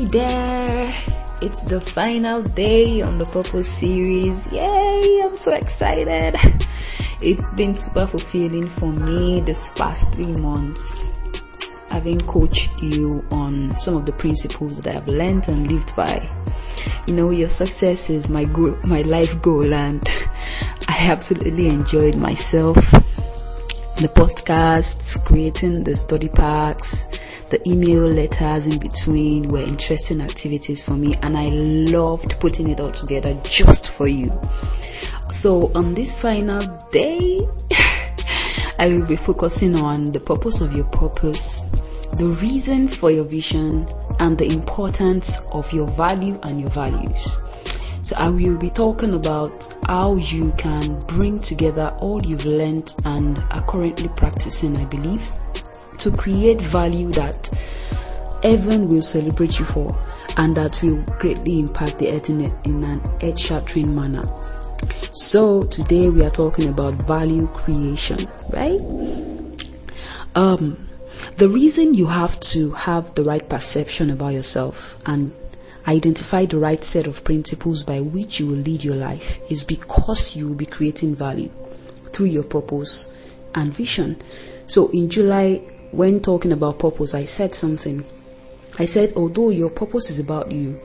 Hi 0.00 0.06
there. 0.06 0.96
It's 1.42 1.60
the 1.60 1.78
final 1.78 2.40
day 2.42 3.02
on 3.02 3.18
the 3.18 3.26
Purpose 3.26 3.68
series. 3.68 4.46
Yay! 4.46 5.20
I'm 5.22 5.36
so 5.36 5.52
excited. 5.52 6.36
It's 7.20 7.50
been 7.50 7.76
super 7.76 8.06
fulfilling 8.06 8.70
for 8.70 8.90
me 8.90 9.40
this 9.40 9.68
past 9.68 10.10
three 10.14 10.32
months. 10.40 10.94
Having 11.90 12.22
coached 12.22 12.80
you 12.80 13.26
on 13.30 13.76
some 13.76 13.94
of 13.94 14.06
the 14.06 14.12
principles 14.12 14.80
that 14.80 14.96
I've 14.96 15.06
learned 15.06 15.48
and 15.48 15.70
lived 15.70 15.94
by. 15.94 16.30
You 17.06 17.12
know, 17.12 17.28
your 17.28 17.50
success 17.50 18.08
is 18.08 18.30
my 18.30 18.46
goal, 18.46 18.78
my 18.82 19.02
life 19.02 19.42
goal 19.42 19.74
and 19.74 20.02
I 20.88 21.10
absolutely 21.10 21.66
enjoyed 21.66 22.16
myself. 22.16 22.76
The 22.76 24.08
podcasts, 24.08 25.22
creating 25.22 25.84
the 25.84 25.94
study 25.94 26.28
packs, 26.28 27.06
the 27.50 27.68
email 27.68 28.06
letters 28.06 28.66
in 28.68 28.78
between 28.78 29.48
were 29.48 29.60
interesting 29.60 30.20
activities 30.20 30.82
for 30.82 30.92
me 30.92 31.16
and 31.20 31.36
I 31.36 31.48
loved 31.48 32.38
putting 32.38 32.70
it 32.70 32.78
all 32.78 32.92
together 32.92 33.38
just 33.42 33.90
for 33.90 34.06
you. 34.06 34.40
So 35.32 35.72
on 35.74 35.94
this 35.94 36.18
final 36.18 36.60
day, 36.92 37.48
I 38.78 38.88
will 38.88 39.04
be 39.04 39.16
focusing 39.16 39.76
on 39.76 40.12
the 40.12 40.20
purpose 40.20 40.60
of 40.60 40.74
your 40.74 40.84
purpose, 40.84 41.62
the 42.16 42.28
reason 42.28 42.88
for 42.88 43.10
your 43.10 43.24
vision, 43.24 43.88
and 44.18 44.38
the 44.38 44.46
importance 44.46 45.38
of 45.50 45.72
your 45.72 45.88
value 45.88 46.38
and 46.42 46.60
your 46.60 46.70
values. 46.70 47.28
So 48.04 48.16
I 48.16 48.28
will 48.28 48.56
be 48.56 48.70
talking 48.70 49.14
about 49.14 49.72
how 49.86 50.16
you 50.16 50.52
can 50.56 50.98
bring 51.00 51.38
together 51.38 51.94
all 52.00 52.24
you've 52.24 52.46
learned 52.46 52.94
and 53.04 53.42
are 53.50 53.62
currently 53.62 54.08
practicing, 54.08 54.76
I 54.76 54.84
believe, 54.84 55.28
to 56.00 56.10
create 56.10 56.60
value 56.60 57.10
that 57.12 57.50
heaven 58.42 58.88
will 58.88 59.02
celebrate 59.02 59.58
you 59.58 59.64
for 59.64 59.96
and 60.36 60.56
that 60.56 60.80
will 60.82 61.02
greatly 61.02 61.58
impact 61.58 61.98
the 61.98 62.10
earth 62.10 62.30
in, 62.30 62.40
in 62.64 62.84
an 62.84 63.02
earth 63.22 63.38
shattering 63.38 63.94
manner. 63.94 64.24
So 65.12 65.62
today 65.64 66.08
we 66.08 66.24
are 66.24 66.30
talking 66.30 66.68
about 66.68 66.94
value 66.94 67.46
creation, 67.48 68.18
right? 68.48 68.80
Um, 70.34 70.88
the 71.36 71.48
reason 71.48 71.94
you 71.94 72.06
have 72.06 72.38
to 72.40 72.70
have 72.72 73.14
the 73.14 73.24
right 73.24 73.46
perception 73.46 74.10
about 74.10 74.34
yourself 74.34 74.96
and 75.04 75.32
identify 75.86 76.46
the 76.46 76.58
right 76.58 76.82
set 76.82 77.06
of 77.06 77.24
principles 77.24 77.82
by 77.82 78.00
which 78.00 78.40
you 78.40 78.46
will 78.46 78.54
lead 78.56 78.84
your 78.84 78.96
life 78.96 79.40
is 79.50 79.64
because 79.64 80.36
you 80.36 80.48
will 80.48 80.54
be 80.54 80.66
creating 80.66 81.16
value 81.16 81.50
through 82.12 82.26
your 82.26 82.44
purpose 82.44 83.12
and 83.54 83.74
vision. 83.74 84.22
So 84.66 84.88
in 84.88 85.10
July, 85.10 85.62
when 85.92 86.20
talking 86.20 86.52
about 86.52 86.78
purpose, 86.78 87.14
I 87.14 87.24
said 87.24 87.54
something. 87.54 88.04
I 88.78 88.84
said, 88.84 89.14
although 89.16 89.50
your 89.50 89.70
purpose 89.70 90.10
is 90.10 90.20
about 90.20 90.52
you, 90.52 90.80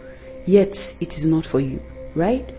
yet 0.46 0.96
it 1.00 1.16
is 1.16 1.26
not 1.26 1.46
for 1.46 1.60
you, 1.60 1.82
right? 2.16 2.50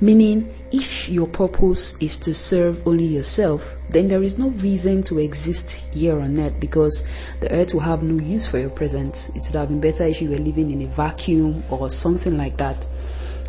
Meaning, 0.00 0.54
if 0.70 1.08
your 1.08 1.28
purpose 1.28 1.96
is 2.00 2.18
to 2.18 2.34
serve 2.34 2.86
only 2.86 3.04
yourself, 3.04 3.66
then 3.88 4.08
there 4.08 4.22
is 4.22 4.36
no 4.36 4.48
reason 4.50 5.02
to 5.04 5.18
exist 5.18 5.72
here 5.94 6.20
on 6.20 6.38
earth 6.38 6.60
because 6.60 7.04
the 7.40 7.50
earth 7.50 7.72
will 7.72 7.80
have 7.80 8.02
no 8.02 8.22
use 8.22 8.46
for 8.46 8.58
your 8.58 8.70
presence. 8.70 9.30
It 9.30 9.42
would 9.44 9.54
have 9.54 9.68
been 9.68 9.80
better 9.80 10.04
if 10.04 10.20
you 10.20 10.30
were 10.30 10.36
living 10.36 10.70
in 10.72 10.82
a 10.82 10.86
vacuum 10.86 11.62
or 11.70 11.88
something 11.88 12.36
like 12.36 12.58
that. 12.58 12.86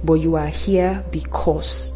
But 0.04 0.16
you 0.16 0.36
are 0.36 0.48
here 0.48 1.04
because 1.12 1.92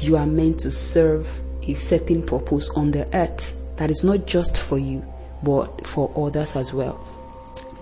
you 0.00 0.16
are 0.16 0.26
meant 0.26 0.60
to 0.60 0.70
serve 0.70 1.26
a 1.62 1.74
certain 1.74 2.26
purpose 2.26 2.68
on 2.70 2.90
the 2.90 3.16
earth 3.16 3.56
that 3.76 3.90
is 3.90 4.04
not 4.04 4.26
just 4.26 4.58
for 4.60 4.78
you 4.78 5.04
but 5.42 5.86
for 5.86 6.10
others 6.16 6.56
as 6.56 6.72
well. 6.72 7.04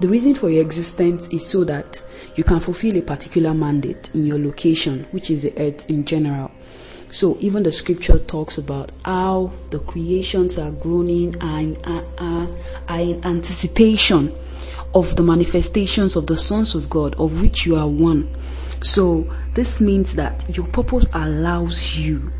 The 0.01 0.09
reason 0.09 0.35
for 0.35 0.51
your 0.51 0.63
existence 0.63 1.29
is 1.29 1.47
so 1.47 1.65
that 1.65 2.03
you 2.35 2.43
can 2.43 2.61
fulfill 2.61 2.97
a 2.97 3.03
particular 3.03 3.55
mandate 3.55 4.11
in 4.13 4.27
your 4.27 4.39
location, 4.39 5.07
which 5.13 5.31
is 5.31 5.43
the 5.43 5.57
earth 5.57 5.89
in 5.89 6.05
general. 6.05 6.51
So 7.11 7.37
even 7.39 7.63
the 7.63 7.71
scripture 7.71 8.19
talks 8.19 8.59
about 8.59 8.91
how 9.05 9.53
the 9.71 9.79
creations 9.79 10.59
are 10.59 10.73
groaning 10.73 11.37
and 11.41 11.79
are, 11.85 12.05
are, 12.19 12.49
are 12.89 13.01
in 13.01 13.25
anticipation 13.25 14.35
of 14.93 15.15
the 15.15 15.23
manifestations 15.23 16.17
of 16.17 16.27
the 16.27 16.37
sons 16.37 16.75
of 16.75 16.91
God, 16.91 17.15
of 17.15 17.41
which 17.41 17.67
you 17.67 17.77
are 17.77 17.89
one. 17.89 18.37
So 18.83 19.33
this 19.55 19.81
means 19.81 20.17
that 20.17 20.57
your 20.57 20.67
purpose 20.67 21.07
allows 21.13 21.97
you 21.97 22.33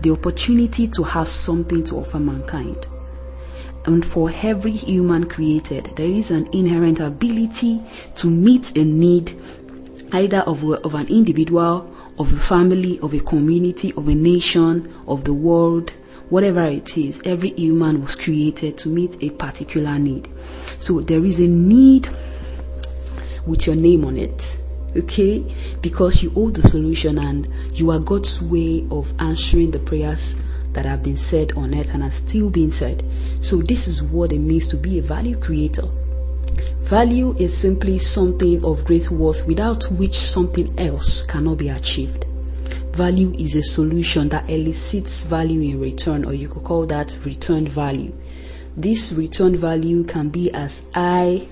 the 0.00 0.10
opportunity 0.10 0.88
to 0.88 1.04
have 1.04 1.28
something 1.28 1.84
to 1.84 1.96
offer 1.96 2.18
mankind. 2.18 2.86
And 3.86 4.04
for 4.04 4.32
every 4.42 4.72
human 4.72 5.28
created, 5.28 5.92
there 5.96 6.08
is 6.08 6.30
an 6.30 6.48
inherent 6.52 7.00
ability 7.00 7.82
to 8.16 8.26
meet 8.28 8.76
a 8.76 8.84
need 8.84 9.38
either 10.12 10.38
of, 10.38 10.64
of 10.64 10.94
an 10.94 11.08
individual, 11.08 11.94
of 12.18 12.32
a 12.32 12.38
family, 12.38 12.98
of 13.00 13.12
a 13.12 13.20
community, 13.20 13.92
of 13.92 14.08
a 14.08 14.14
nation, 14.14 14.94
of 15.06 15.24
the 15.24 15.34
world, 15.34 15.90
whatever 16.30 16.64
it 16.64 16.96
is. 16.96 17.20
Every 17.24 17.50
human 17.50 18.00
was 18.00 18.14
created 18.14 18.78
to 18.78 18.88
meet 18.88 19.22
a 19.22 19.30
particular 19.30 19.98
need. 19.98 20.28
So 20.78 21.00
there 21.00 21.24
is 21.24 21.40
a 21.40 21.46
need 21.46 22.08
with 23.46 23.66
your 23.66 23.76
name 23.76 24.04
on 24.04 24.16
it 24.16 24.58
okay 24.96 25.44
because 25.80 26.22
you 26.22 26.30
hold 26.30 26.54
the 26.54 26.62
solution 26.62 27.18
and 27.18 27.48
you 27.74 27.90
are 27.90 27.98
god's 27.98 28.40
way 28.40 28.86
of 28.90 29.12
answering 29.20 29.70
the 29.70 29.78
prayers 29.78 30.36
that 30.72 30.84
have 30.84 31.02
been 31.02 31.16
said 31.16 31.52
on 31.52 31.74
earth 31.74 31.92
and 31.92 32.02
are 32.02 32.10
still 32.10 32.48
being 32.48 32.70
said 32.70 33.02
so 33.44 33.58
this 33.58 33.88
is 33.88 34.02
what 34.02 34.32
it 34.32 34.38
means 34.38 34.68
to 34.68 34.76
be 34.78 34.98
a 34.98 35.02
value 35.02 35.36
creator. 35.36 35.86
Value 36.84 37.36
is 37.38 37.54
simply 37.54 37.98
something 37.98 38.64
of 38.64 38.86
great 38.86 39.10
worth 39.10 39.46
without 39.46 39.84
which 39.90 40.16
something 40.16 40.78
else 40.80 41.24
cannot 41.24 41.58
be 41.58 41.68
achieved. 41.68 42.24
Value 42.92 43.34
is 43.38 43.54
a 43.54 43.62
solution 43.62 44.30
that 44.30 44.48
elicits 44.48 45.24
value 45.24 45.60
in 45.60 45.78
return 45.78 46.24
or 46.24 46.32
you 46.32 46.48
could 46.48 46.64
call 46.64 46.86
that 46.86 47.14
return 47.26 47.68
value. 47.68 48.14
This 48.78 49.12
return 49.12 49.58
value 49.58 50.04
can 50.04 50.30
be 50.30 50.50
as 50.50 50.82
high 50.94 51.46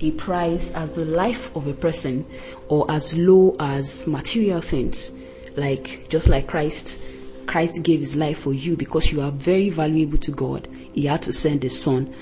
a 0.00 0.10
price 0.12 0.70
as 0.70 0.92
the 0.92 1.04
life 1.04 1.56
of 1.56 1.66
a 1.66 1.74
person 1.74 2.24
or 2.68 2.88
as 2.88 3.16
low 3.16 3.56
as 3.58 4.06
material 4.06 4.60
things 4.60 5.10
like 5.56 6.06
just 6.08 6.28
like 6.28 6.46
Christ 6.46 7.00
Christ 7.46 7.82
gave 7.82 7.98
his 7.98 8.14
life 8.14 8.38
for 8.38 8.52
you 8.52 8.76
because 8.76 9.10
you 9.10 9.22
are 9.22 9.32
very 9.32 9.70
valuable 9.70 10.18
to 10.18 10.30
God 10.30 10.68
he 10.94 11.06
had 11.06 11.22
to 11.22 11.32
send 11.32 11.62
his 11.62 11.80
son 11.80 12.14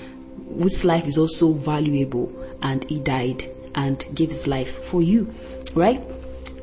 whose 0.57 0.83
life 0.83 1.07
is 1.07 1.17
also 1.17 1.53
valuable 1.53 2.31
and 2.61 2.83
he 2.89 2.99
died 2.99 3.49
and 3.75 4.03
gave 4.13 4.29
his 4.29 4.47
life 4.47 4.83
for 4.85 5.01
you 5.01 5.33
right 5.73 6.01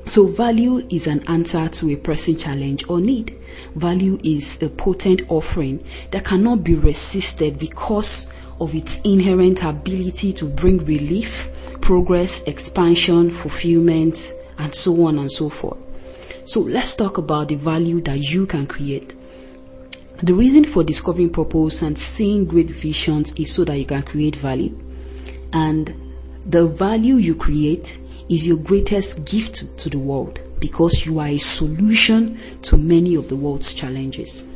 so 0.08 0.26
value 0.26 0.86
is 0.90 1.06
an 1.06 1.26
answer 1.28 1.68
to 1.68 1.90
a 1.92 1.96
pressing 1.96 2.36
challenge 2.36 2.88
or 2.88 3.00
need 3.00 3.36
value 3.74 4.18
is 4.22 4.58
a 4.62 4.68
potent 4.68 5.22
offering 5.28 5.84
that 6.10 6.24
cannot 6.24 6.62
be 6.62 6.74
resisted 6.74 7.58
because 7.58 8.26
of 8.60 8.74
its 8.74 9.00
inherent 9.04 9.62
ability 9.62 10.32
to 10.34 10.46
bring 10.46 10.78
relief, 10.84 11.50
progress, 11.80 12.42
expansion, 12.42 13.30
fulfillment, 13.30 14.32
and 14.58 14.74
so 14.74 15.04
on 15.04 15.18
and 15.18 15.30
so 15.30 15.48
forth. 15.48 15.78
So 16.46 16.60
let's 16.60 16.94
talk 16.94 17.18
about 17.18 17.48
the 17.48 17.56
value 17.56 18.00
that 18.02 18.18
you 18.18 18.46
can 18.46 18.66
create. 18.66 19.14
The 20.22 20.32
reason 20.34 20.64
for 20.64 20.82
discovering 20.82 21.30
purpose 21.30 21.82
and 21.82 21.98
seeing 21.98 22.46
great 22.46 22.70
visions 22.70 23.32
is 23.34 23.52
so 23.52 23.64
that 23.64 23.78
you 23.78 23.84
can 23.84 24.02
create 24.02 24.36
value. 24.36 24.78
And 25.52 25.94
the 26.44 26.66
value 26.66 27.16
you 27.16 27.34
create 27.34 27.98
is 28.28 28.46
your 28.46 28.56
greatest 28.56 29.26
gift 29.26 29.78
to 29.80 29.90
the 29.90 29.98
world 29.98 30.40
because 30.58 31.04
you 31.04 31.18
are 31.18 31.28
a 31.28 31.38
solution 31.38 32.40
to 32.62 32.78
many 32.78 33.16
of 33.16 33.28
the 33.28 33.36
world's 33.36 33.74
challenges. 33.74 34.46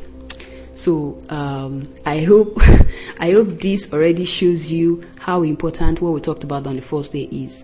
So 0.74 1.20
um, 1.28 1.92
I 2.06 2.20
hope 2.20 2.58
I 3.18 3.32
hope 3.32 3.48
this 3.60 3.92
already 3.92 4.24
shows 4.24 4.70
you 4.70 5.04
how 5.18 5.42
important 5.42 6.00
what 6.00 6.14
we 6.14 6.20
talked 6.22 6.44
about 6.44 6.66
on 6.66 6.76
the 6.76 6.82
first 6.82 7.12
day 7.12 7.24
is. 7.24 7.62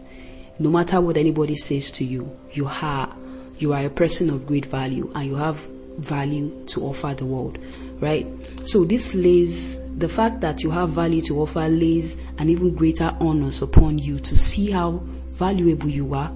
No 0.59 0.69
matter 0.71 1.01
what 1.01 1.17
anybody 1.17 1.57
says 1.57 1.93
to 1.93 2.05
you, 2.05 2.31
you 2.53 2.67
are 2.67 3.15
you 3.59 3.73
are 3.73 3.87
a 3.87 3.91
person 3.91 4.29
of 4.29 4.47
great 4.47 4.67
value 4.67 5.11
and 5.15 5.25
you 5.25 5.37
have 5.37 5.67
value 5.97 6.65
to 6.67 6.83
offer 6.83 7.15
the 7.15 7.25
world, 7.25 7.59
right? 8.01 8.27
So 8.67 8.85
this 8.85 9.15
lays 9.15 9.79
the 9.97 10.09
fact 10.09 10.41
that 10.43 10.63
you 10.63 10.71
have 10.71 10.91
value 10.91 11.23
to 11.23 11.41
offer 11.41 11.69
lays 11.69 12.17
an 12.39 12.49
even 12.51 12.75
greater 12.75 13.17
onus 13.21 13.63
upon 13.63 13.99
you 13.99 14.19
to 14.19 14.37
see 14.37 14.71
how 14.71 15.03
valuable 15.31 15.89
you 15.89 16.15
are, 16.15 16.33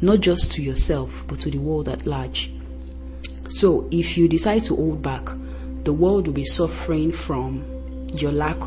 not 0.00 0.20
just 0.20 0.52
to 0.52 0.62
yourself 0.62 1.24
but 1.28 1.40
to 1.40 1.50
the 1.50 1.58
world 1.58 1.88
at 1.88 2.06
large. 2.06 2.50
So 3.48 3.88
if 3.90 4.16
you 4.16 4.28
decide 4.28 4.64
to 4.64 4.76
hold 4.76 5.02
back, 5.02 5.28
the 5.84 5.92
world 5.92 6.26
will 6.26 6.34
be 6.34 6.44
suffering 6.44 7.12
from 7.12 8.08
your 8.14 8.32
lack 8.32 8.58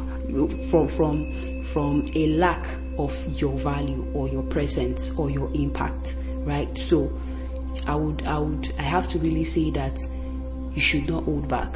from 0.70 0.88
from 0.88 1.64
from 1.64 2.12
a 2.16 2.28
lack 2.36 2.66
of 2.98 3.42
your 3.42 3.58
value 3.58 4.12
or 4.14 4.28
your 4.28 4.44
presence 4.44 5.12
or 5.12 5.30
your 5.30 5.50
impact 5.54 6.18
right 6.40 6.78
so 6.78 7.20
i 7.86 7.96
would 7.96 8.26
i 8.28 8.38
would 8.38 8.74
i 8.78 8.82
have 8.82 9.08
to 9.08 9.20
really 9.20 9.46
say 9.46 9.70
that 9.72 9.98
you 10.74 10.82
should 10.82 11.08
not 11.08 11.24
hold 11.24 11.48
back 11.48 11.74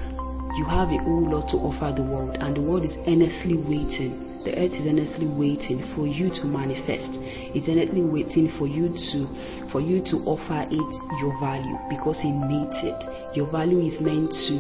you 0.58 0.66
have 0.66 0.92
a 0.92 0.98
whole 0.98 1.22
lot 1.22 1.50
to 1.50 1.58
offer 1.58 1.94
the 1.96 2.02
world, 2.02 2.36
and 2.40 2.56
the 2.56 2.62
world 2.62 2.84
is 2.84 2.98
earnestly 3.08 3.58
waiting. 3.58 4.44
The 4.44 4.58
earth 4.58 4.80
is 4.80 4.88
earnestly 4.88 5.28
waiting 5.28 5.80
for 5.80 6.08
you 6.08 6.30
to 6.30 6.48
manifest. 6.48 7.22
It's 7.22 7.70
earnestly 7.70 8.02
waiting 8.02 8.48
for 8.48 8.68
you 8.68 8.90
to 8.90 9.28
for 9.68 9.80
you 9.80 10.02
to 10.02 10.18
offer 10.26 10.66
it 10.70 11.22
your 11.22 11.40
value 11.40 11.78
because 11.90 12.24
it 12.24 12.32
needs 12.32 12.84
it. 12.84 13.04
Your 13.36 13.46
value 13.48 13.80
is 13.80 14.02
meant 14.02 14.32
to 14.34 14.56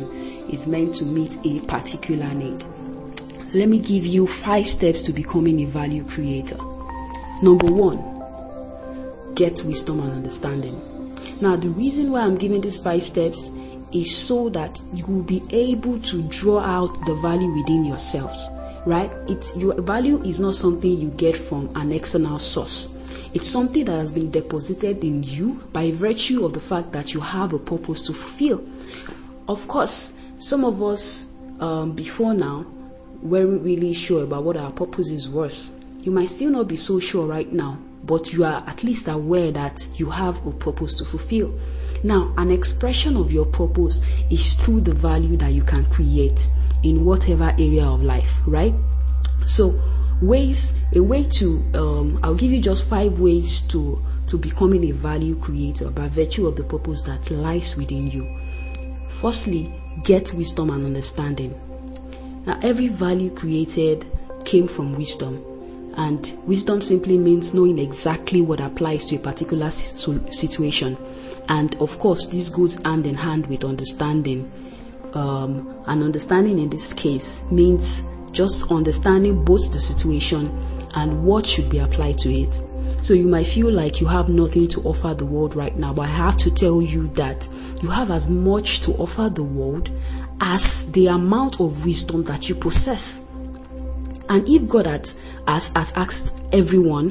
is 0.54 0.68
meant 0.68 0.96
to 0.96 1.06
meet 1.06 1.38
a 1.44 1.60
particular 1.66 2.34
need. 2.34 2.64
Let 3.54 3.68
me 3.68 3.80
give 3.80 4.06
you 4.06 4.28
five 4.28 4.68
steps 4.68 5.02
to 5.04 5.14
becoming 5.14 5.60
a 5.62 5.66
value 5.66 6.06
creator. 6.06 6.58
Number 7.42 7.66
one, 7.66 9.34
get 9.36 9.64
wisdom 9.66 10.00
and 10.00 10.12
understanding. 10.12 10.80
Now, 11.42 11.56
the 11.56 11.70
reason 11.70 12.12
why 12.12 12.22
I'm 12.22 12.38
giving 12.38 12.62
these 12.62 12.78
five 12.78 13.04
steps 13.04 13.50
is 13.94 14.16
so 14.16 14.50
that 14.50 14.80
you 14.94 15.06
will 15.06 15.24
be 15.24 15.44
able 15.52 16.00
to 16.00 16.22
draw 16.24 16.60
out 16.60 17.06
the 17.06 17.16
value 17.16 17.52
within 17.54 17.86
yourselves 17.86 18.48
right? 18.86 19.12
It's 19.28 19.56
your 19.56 19.80
value 19.82 20.24
is 20.24 20.40
not 20.40 20.56
something 20.56 20.90
you 20.90 21.10
get 21.10 21.38
from 21.38 21.72
an 21.76 21.92
external 21.92 22.40
source. 22.40 22.90
It's 23.34 23.48
something 23.48 23.86
that 23.86 24.00
has 24.00 24.12
been 24.12 24.32
deposited 24.32 25.04
in 25.04 25.24
you 25.24 25.64
by 25.72 25.92
virtue 25.92 26.46
of 26.46 26.54
the 26.54 26.60
fact 26.60 26.94
that 26.94 27.14
you 27.14 27.20
have 27.20 27.54
a 27.54 27.60
purpose 27.60 28.04
to 28.04 28.14
fulfill. 28.14 28.64
Of 29.48 29.68
course 29.68 30.14
some 30.40 30.66
of 30.66 30.82
us 30.82 31.26
um, 31.60 31.92
before 31.92 32.34
now 32.34 32.66
weren't 33.22 33.62
really 33.62 33.94
sure 33.94 34.24
about 34.24 34.44
what 34.44 34.58
our 34.58 34.72
purpose 34.72 35.10
is 35.12 35.30
worth 35.30 35.70
you 36.04 36.12
might 36.12 36.30
still 36.30 36.50
not 36.50 36.68
be 36.68 36.76
so 36.76 37.00
sure 37.00 37.26
right 37.26 37.52
now 37.52 37.78
but 38.04 38.34
you 38.34 38.44
are 38.44 38.64
at 38.68 38.84
least 38.84 39.08
aware 39.08 39.52
that 39.52 39.86
you 39.96 40.10
have 40.10 40.46
a 40.46 40.52
purpose 40.52 40.96
to 40.96 41.06
fulfill 41.06 41.58
now, 42.04 42.34
an 42.36 42.50
expression 42.50 43.16
of 43.16 43.32
your 43.32 43.46
purpose 43.46 44.02
is 44.30 44.56
through 44.56 44.82
the 44.82 44.94
value 44.94 45.38
that 45.38 45.54
you 45.54 45.64
can 45.64 45.86
create 45.86 46.50
in 46.84 47.06
whatever 47.06 47.54
area 47.60 47.86
of 47.86 48.02
life, 48.02 48.40
right? 48.48 48.74
So, 49.46 49.80
ways, 50.20 50.74
a 50.96 51.00
way 51.00 51.26
to, 51.26 51.64
um, 51.76 52.20
I'll 52.24 52.36
give 52.36 52.52
you 52.52 52.60
just 52.60 52.86
five 52.86 53.20
ways 53.20 53.62
to 53.70 54.04
to 54.28 54.38
becoming 54.38 54.86
a 54.90 54.94
value 54.94 55.36
creator 55.36 55.90
by 55.90 56.08
virtue 56.08 56.48
of 56.48 56.56
the 56.56 56.64
purpose 56.64 57.02
that 57.04 57.30
lies 57.32 57.76
within 57.76 58.08
you. 58.08 58.26
Firstly, 59.20 59.74
get 60.04 60.34
wisdom 60.34 60.70
and 60.70 60.86
understanding. 60.86 61.54
Now, 62.46 62.58
every 62.62 62.88
value 62.88 63.30
created 63.36 64.06
came 64.46 64.68
from 64.68 64.96
wisdom. 64.96 65.51
And 65.96 66.32
wisdom 66.46 66.82
simply 66.82 67.18
means 67.18 67.54
knowing 67.54 67.80
exactly 67.80 68.42
what 68.42 68.60
applies 68.60 69.06
to 69.06 69.18
a 69.18 69.20
particular 69.20 69.72
situation. 69.72 70.98
And 71.50 71.76
of 71.82 72.00
course, 72.00 72.28
this 72.28 72.50
goes 72.50 72.76
hand 72.76 73.06
in 73.06 73.16
hand 73.16 73.48
with 73.48 73.64
understanding. 73.64 74.52
Um, 75.14 75.84
and 75.86 76.04
understanding 76.04 76.60
in 76.60 76.70
this 76.70 76.94
case 76.94 77.42
means 77.52 78.04
just 78.32 78.72
understanding 78.72 79.44
both 79.44 79.74
the 79.74 79.82
situation 79.82 80.48
and 80.94 81.26
what 81.26 81.46
should 81.46 81.70
be 81.70 81.80
applied 81.80 82.18
to 82.20 82.34
it. 82.34 82.62
So 83.04 83.14
you 83.14 83.28
might 83.28 83.48
feel 83.48 83.72
like 83.72 84.00
you 84.00 84.08
have 84.08 84.30
nothing 84.30 84.68
to 84.70 84.82
offer 84.82 85.14
the 85.14 85.26
world 85.26 85.56
right 85.56 85.76
now, 85.76 85.94
but 85.94 86.04
I 86.04 86.08
have 86.08 86.38
to 86.40 86.52
tell 86.52 86.82
you 86.82 87.08
that 87.16 87.48
you 87.82 87.90
have 87.90 88.12
as 88.12 88.30
much 88.30 88.82
to 88.82 88.94
offer 88.94 89.30
the 89.30 89.44
world 89.44 89.90
as 90.40 90.92
the 90.92 91.08
amount 91.08 91.60
of 91.60 91.86
wisdom 91.86 92.24
that 92.26 92.48
you 92.48 92.56
possess. 92.56 93.22
And 94.30 94.48
if 94.48 94.68
God 94.70 94.86
has, 94.86 95.16
has, 95.48 95.70
has 95.70 95.94
asked 95.94 96.34
everyone 96.52 97.10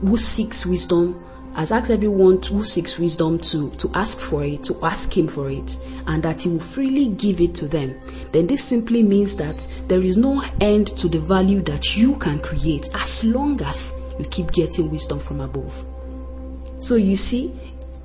who 0.00 0.16
seeks 0.16 0.64
wisdom 0.64 1.24
has 1.54 1.72
asked 1.72 1.90
everyone 1.90 2.40
who 2.42 2.64
seeks 2.64 2.96
wisdom 2.98 3.38
to, 3.38 3.70
to 3.70 3.90
ask 3.92 4.18
for 4.18 4.44
it, 4.44 4.64
to 4.64 4.84
ask 4.84 5.16
Him 5.16 5.28
for 5.28 5.50
it, 5.50 5.76
and 6.06 6.22
that 6.22 6.42
He 6.42 6.48
will 6.48 6.60
freely 6.60 7.08
give 7.08 7.40
it 7.40 7.56
to 7.56 7.66
them, 7.66 8.00
then 8.32 8.46
this 8.46 8.62
simply 8.62 9.02
means 9.02 9.36
that 9.36 9.56
there 9.88 10.00
is 10.00 10.16
no 10.16 10.42
end 10.60 10.86
to 10.98 11.08
the 11.08 11.18
value 11.18 11.60
that 11.62 11.96
you 11.96 12.16
can 12.16 12.38
create 12.38 12.88
as 12.94 13.24
long 13.24 13.60
as 13.62 13.94
you 14.18 14.24
keep 14.26 14.52
getting 14.52 14.90
wisdom 14.90 15.18
from 15.18 15.40
above. 15.40 15.84
So 16.78 16.94
you 16.94 17.16
see, 17.16 17.58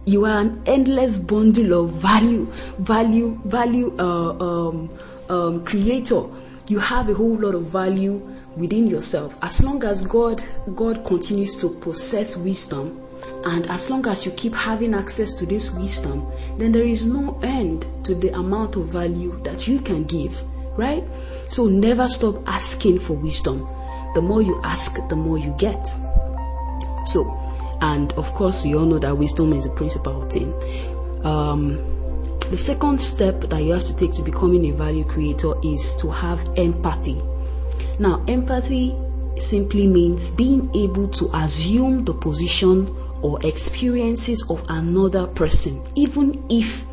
you 0.05 0.25
are 0.25 0.41
an 0.41 0.63
endless 0.65 1.17
bundle 1.17 1.85
of 1.85 1.91
value, 1.91 2.45
value, 2.79 3.39
value 3.45 3.95
uh, 3.97 4.69
um, 4.69 4.99
um, 5.29 5.65
creator. 5.65 6.23
You 6.67 6.79
have 6.79 7.09
a 7.09 7.13
whole 7.13 7.37
lot 7.37 7.53
of 7.55 7.65
value 7.67 8.34
within 8.55 8.87
yourself. 8.87 9.37
As 9.41 9.63
long 9.63 9.83
as 9.83 10.01
God, 10.01 10.43
God 10.73 11.05
continues 11.05 11.57
to 11.57 11.69
possess 11.69 12.35
wisdom, 12.37 13.01
and 13.45 13.67
as 13.69 13.89
long 13.89 14.07
as 14.07 14.25
you 14.25 14.31
keep 14.31 14.55
having 14.55 14.93
access 14.93 15.33
to 15.33 15.45
this 15.45 15.71
wisdom, 15.71 16.31
then 16.57 16.71
there 16.71 16.85
is 16.85 17.05
no 17.05 17.39
end 17.41 17.85
to 18.05 18.15
the 18.15 18.33
amount 18.33 18.75
of 18.75 18.87
value 18.87 19.39
that 19.43 19.67
you 19.67 19.79
can 19.79 20.03
give, 20.03 20.39
right? 20.77 21.03
So 21.49 21.67
never 21.67 22.07
stop 22.07 22.47
asking 22.47 22.99
for 22.99 23.13
wisdom. 23.13 23.67
The 24.13 24.21
more 24.21 24.41
you 24.41 24.61
ask, 24.63 24.95
the 25.09 25.15
more 25.15 25.37
you 25.37 25.53
get. 25.57 25.85
So, 27.05 27.39
and 27.81 28.11
of 28.13 28.33
course, 28.33 28.63
we 28.63 28.75
all 28.75 28.85
know 28.85 28.99
that 28.99 29.17
wisdom 29.17 29.53
is 29.53 29.65
a 29.65 29.69
principal 29.69 30.27
thing. 30.29 30.53
Um, 31.25 31.95
the 32.49 32.57
second 32.57 33.01
step 33.01 33.41
that 33.41 33.63
you 33.63 33.73
have 33.73 33.85
to 33.85 33.95
take 33.95 34.13
to 34.13 34.21
becoming 34.21 34.65
a 34.67 34.71
value 34.71 35.03
creator 35.03 35.53
is 35.63 35.95
to 35.95 36.11
have 36.11 36.57
empathy. 36.57 37.21
Now, 37.97 38.23
empathy 38.27 38.95
simply 39.39 39.87
means 39.87 40.31
being 40.31 40.75
able 40.75 41.07
to 41.09 41.29
assume 41.35 42.05
the 42.05 42.13
position 42.13 42.93
or 43.21 43.45
experiences 43.45 44.49
of 44.49 44.65
another 44.69 45.27
person, 45.27 45.81
even 45.95 46.45
if 46.49 46.85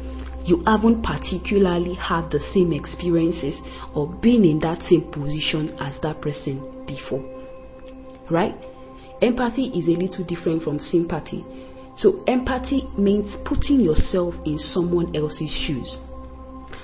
you 0.45 0.63
haven't 0.65 1.03
particularly 1.03 1.95
had 1.95 2.31
the 2.31 2.41
same 2.41 2.73
experiences 2.73 3.63
or 3.95 4.09
been 4.09 4.45
in 4.45 4.61
that 4.61 4.83
same 4.83 5.03
position 5.03 5.75
as 5.81 6.01
that 6.01 6.21
person 6.21 6.85
before. 6.87 7.25
Right? 8.29 8.55
Empathy 9.21 9.67
is 9.67 9.89
a 9.89 9.97
little 9.97 10.25
different 10.25 10.63
from 10.63 10.81
sympathy. 10.81 11.45
So, 11.95 12.25
empathy 12.27 12.89
means 12.97 13.37
putting 13.37 13.81
yourself 13.81 14.41
in 14.45 14.59
someone 14.59 15.15
else's 15.15 15.51
shoes. 15.51 16.01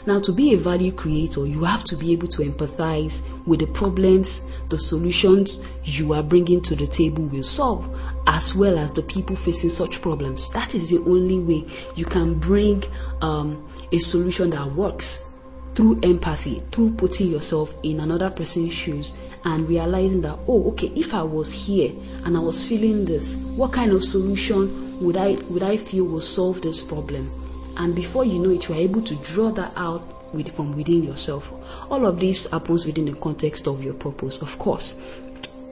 Now, 0.07 0.21
to 0.21 0.33
be 0.33 0.55
a 0.55 0.57
value 0.59 0.93
creator, 0.93 1.47
you 1.47 1.65
have 1.65 1.85
to 1.85 1.97
be 1.97 2.13
able 2.13 2.29
to 2.29 2.43
empathize 2.43 3.23
with 3.47 3.61
the 3.61 3.67
problems 3.67 4.43
the 4.69 4.79
solutions 4.79 5.59
you 5.85 6.13
are 6.15 6.23
bringing 6.23 6.63
to 6.63 6.77
the 6.77 6.87
table 6.87 7.25
will 7.25 7.43
solve, 7.43 7.89
as 8.27 8.55
well 8.55 8.79
as 8.79 8.93
the 8.95 9.03
people 9.03 9.37
facing 9.37 9.71
such 9.71 10.01
problems. 10.01 10.51
That 10.51 10.75
is 10.75 10.91
the 10.91 10.99
only 10.99 11.39
way 11.39 11.65
you 11.95 12.05
can 12.05 12.39
bring 12.39 12.85
um, 13.21 13.69
a 13.93 13.99
solution 13.99 14.51
that 14.51 14.73
works 14.73 15.25
through 15.75 16.01
empathy, 16.03 16.61
through 16.73 16.91
putting 16.95 17.31
yourself 17.31 17.73
in 17.83 18.01
another 18.01 18.31
person's 18.31 18.73
shoes 18.75 19.13
and 19.45 19.69
realizing 19.69 20.23
that, 20.23 20.39
oh, 20.49 20.71
okay, 20.71 20.89
if 20.89 21.15
I 21.15 21.23
was 21.23 21.53
here 21.53 21.93
and 22.25 22.37
I 22.37 22.41
was 22.41 22.67
feeling 22.67 23.05
this, 23.05 23.37
what 23.37 23.73
kind 23.73 23.93
of 23.93 24.05
solution 24.05 25.01
would 25.01 25.17
I 25.17 25.35
would 25.49 25.63
I 25.63 25.77
feel 25.77 26.05
will 26.05 26.21
solve 26.21 26.63
this 26.63 26.83
problem? 26.83 27.31
And 27.79 27.95
before 27.95 28.25
you 28.25 28.41
know 28.41 28.51
it, 28.51 28.69
you 28.69 28.75
are 28.75 28.79
able 28.79 29.03
to 29.03 29.15
draw 29.15 29.51
that 29.53 29.73
out 29.77 30.03
with, 30.35 30.55
from 30.55 30.77
within 30.77 31.05
yourself. 31.05 31.51
All 31.91 32.05
of 32.07 32.21
this 32.21 32.47
happens 32.47 32.85
within 32.85 33.07
the 33.07 33.15
context 33.15 33.69
of 33.69 33.83
your 33.83 33.95
purpose, 33.95 34.43
of 34.43 34.59
course. 34.59 34.97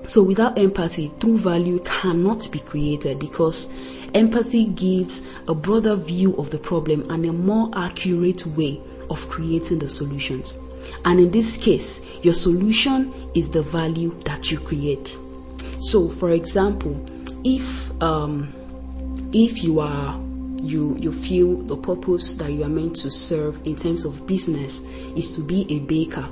So 0.07 0.23
without 0.23 0.57
empathy, 0.57 1.11
true 1.19 1.37
value 1.37 1.81
cannot 1.81 2.51
be 2.53 2.61
created 2.61 3.19
because 3.19 3.69
empathy 4.15 4.65
gives 4.65 5.21
a 5.49 5.55
broader 5.55 5.97
view 5.97 6.37
of 6.37 6.51
the 6.51 6.59
problem 6.59 7.11
and 7.11 7.27
a 7.27 7.33
more 7.33 7.71
accurate 7.75 8.47
way 8.47 8.81
of 9.11 9.29
creating 9.29 9.81
the 9.81 9.89
solutions. 9.89 10.57
And 11.05 11.19
in 11.19 11.33
this 11.33 11.57
case, 11.57 12.01
your 12.23 12.35
solution 12.35 13.13
is 13.35 13.51
the 13.51 13.63
value 13.63 14.15
that 14.25 14.51
you 14.53 14.59
create. 14.59 15.17
So, 15.81 16.09
for 16.09 16.31
example, 16.31 17.05
if 17.45 17.91
um, 18.01 18.53
if 19.33 19.63
you 19.65 19.81
are 19.81 20.21
you 20.67 20.97
you 20.99 21.13
feel 21.13 21.57
the 21.57 21.77
purpose 21.77 22.35
that 22.35 22.51
you 22.53 22.65
are 22.65 22.69
meant 22.69 22.97
to 22.97 23.11
serve 23.11 23.67
in 23.67 23.77
terms 23.77 24.05
of 24.05 24.27
business 24.27 24.81
is 24.81 25.37
to 25.37 25.41
be 25.41 25.67
a 25.71 25.79
baker. 25.79 26.29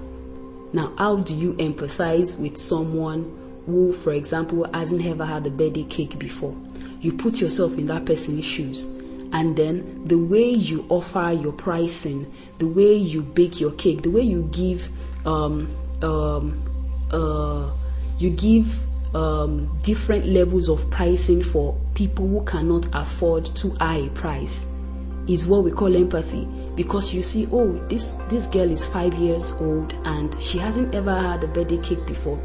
Now, 0.72 0.92
how 0.98 1.16
do 1.16 1.34
you 1.34 1.54
empathize 1.54 2.38
with 2.38 2.58
someone 2.58 3.62
who, 3.66 3.92
for 3.92 4.12
example, 4.12 4.68
hasn't 4.72 5.06
ever 5.06 5.24
had 5.24 5.46
a 5.46 5.50
birthday 5.50 5.84
cake 5.84 6.18
before? 6.18 6.56
You 7.00 7.12
put 7.12 7.40
yourself 7.40 7.78
in 7.78 7.86
that 7.86 8.04
person's 8.06 8.44
shoes, 8.44 8.84
and 8.84 9.56
then 9.56 10.04
the 10.04 10.18
way 10.18 10.50
you 10.50 10.84
offer 10.88 11.30
your 11.32 11.52
pricing, 11.52 12.26
the 12.58 12.66
way 12.66 12.94
you 12.94 13.22
bake 13.22 13.60
your 13.60 13.72
cake, 13.72 14.02
the 14.02 14.10
way 14.10 14.22
you 14.22 14.48
give 14.50 14.88
um, 15.26 15.74
um, 16.02 16.60
uh, 17.12 17.70
you 18.18 18.30
give 18.30 19.14
um, 19.14 19.80
different 19.82 20.26
levels 20.26 20.68
of 20.68 20.90
pricing 20.90 21.42
for 21.42 21.78
people 21.94 22.26
who 22.26 22.44
cannot 22.44 22.88
afford 22.92 23.46
too 23.46 23.70
high 23.80 23.98
a 23.98 24.08
price 24.08 24.66
is 25.26 25.46
what 25.46 25.64
we 25.64 25.70
call 25.70 25.96
empathy. 25.96 26.46
Because 26.74 27.14
you 27.14 27.22
see 27.22 27.46
oh 27.50 27.72
this 27.88 28.12
this 28.28 28.48
girl 28.48 28.70
is 28.70 28.84
five 28.84 29.14
years 29.14 29.52
old 29.52 29.94
and 30.04 30.40
she 30.42 30.58
hasn't 30.58 30.94
ever 30.94 31.14
had 31.14 31.44
a 31.44 31.46
birthday 31.46 31.78
cake 31.78 32.04
before. 32.06 32.40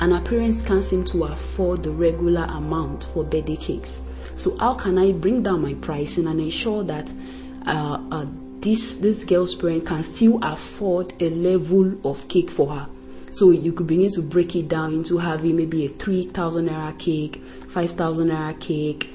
And 0.00 0.12
her 0.12 0.20
parents 0.20 0.62
can't 0.62 0.84
seem 0.84 1.04
to 1.06 1.24
afford 1.24 1.82
the 1.82 1.90
regular 1.90 2.44
amount 2.44 3.04
for 3.04 3.24
birthday 3.24 3.56
cakes. 3.56 4.00
So 4.36 4.56
how 4.56 4.74
can 4.74 4.98
i 4.98 5.12
bring 5.12 5.42
down 5.42 5.62
my 5.62 5.74
pricing 5.74 6.26
and 6.26 6.40
ensure 6.40 6.84
that 6.84 7.12
uh, 7.66 7.98
uh, 8.10 8.26
this 8.60 8.94
this 8.96 9.24
girl's 9.24 9.54
parent 9.54 9.86
can 9.86 10.02
still 10.04 10.38
afford 10.42 11.12
a 11.20 11.28
level 11.28 12.06
of 12.06 12.28
cake 12.28 12.50
for 12.50 12.68
her. 12.68 12.86
So 13.32 13.50
you 13.50 13.72
could 13.72 13.86
begin 13.86 14.10
to 14.12 14.20
break 14.20 14.54
it 14.56 14.68
down 14.68 14.92
into 14.92 15.16
having 15.16 15.56
maybe 15.56 15.86
a 15.86 15.88
3,000 15.88 16.68
naira 16.68 16.98
cake, 16.98 17.42
5,000 17.68 18.28
naira 18.28 18.60
cake, 18.60 19.08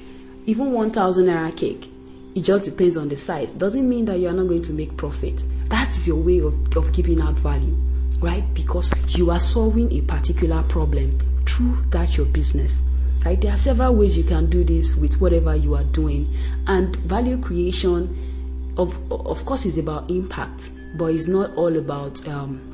even 0.44 0.72
1,000 0.72 1.26
naira 1.26 1.56
cake. 1.56 1.88
It 2.34 2.42
just 2.42 2.64
depends 2.64 2.96
on 2.96 3.08
the 3.08 3.16
size. 3.16 3.52
Doesn't 3.52 3.88
mean 3.88 4.06
that 4.06 4.18
you 4.18 4.26
are 4.26 4.32
not 4.32 4.48
going 4.48 4.62
to 4.62 4.72
make 4.72 4.96
profit. 4.96 5.44
That 5.68 5.90
is 5.90 6.08
your 6.08 6.16
way 6.16 6.40
of, 6.40 6.76
of 6.76 6.92
giving 6.92 7.20
out 7.20 7.34
value, 7.34 7.76
right? 8.20 8.42
Because 8.54 8.92
you 9.16 9.30
are 9.30 9.38
solving 9.38 9.92
a 9.92 10.00
particular 10.00 10.64
problem 10.64 11.12
through 11.46 11.84
that 11.90 12.16
your 12.16 12.26
business. 12.26 12.82
Right? 13.24 13.40
There 13.40 13.52
are 13.52 13.56
several 13.56 13.94
ways 13.94 14.18
you 14.18 14.24
can 14.24 14.50
do 14.50 14.64
this 14.64 14.96
with 14.96 15.20
whatever 15.20 15.54
you 15.54 15.76
are 15.76 15.84
doing. 15.84 16.34
And 16.66 16.94
value 16.96 17.40
creation, 17.40 18.74
of, 18.76 19.12
of 19.12 19.44
course, 19.44 19.64
is 19.64 19.78
about 19.78 20.10
impact, 20.10 20.70
but 20.96 21.06
it's 21.06 21.28
not 21.28 21.54
all 21.54 21.76
about 21.76 22.26
um, 22.26 22.67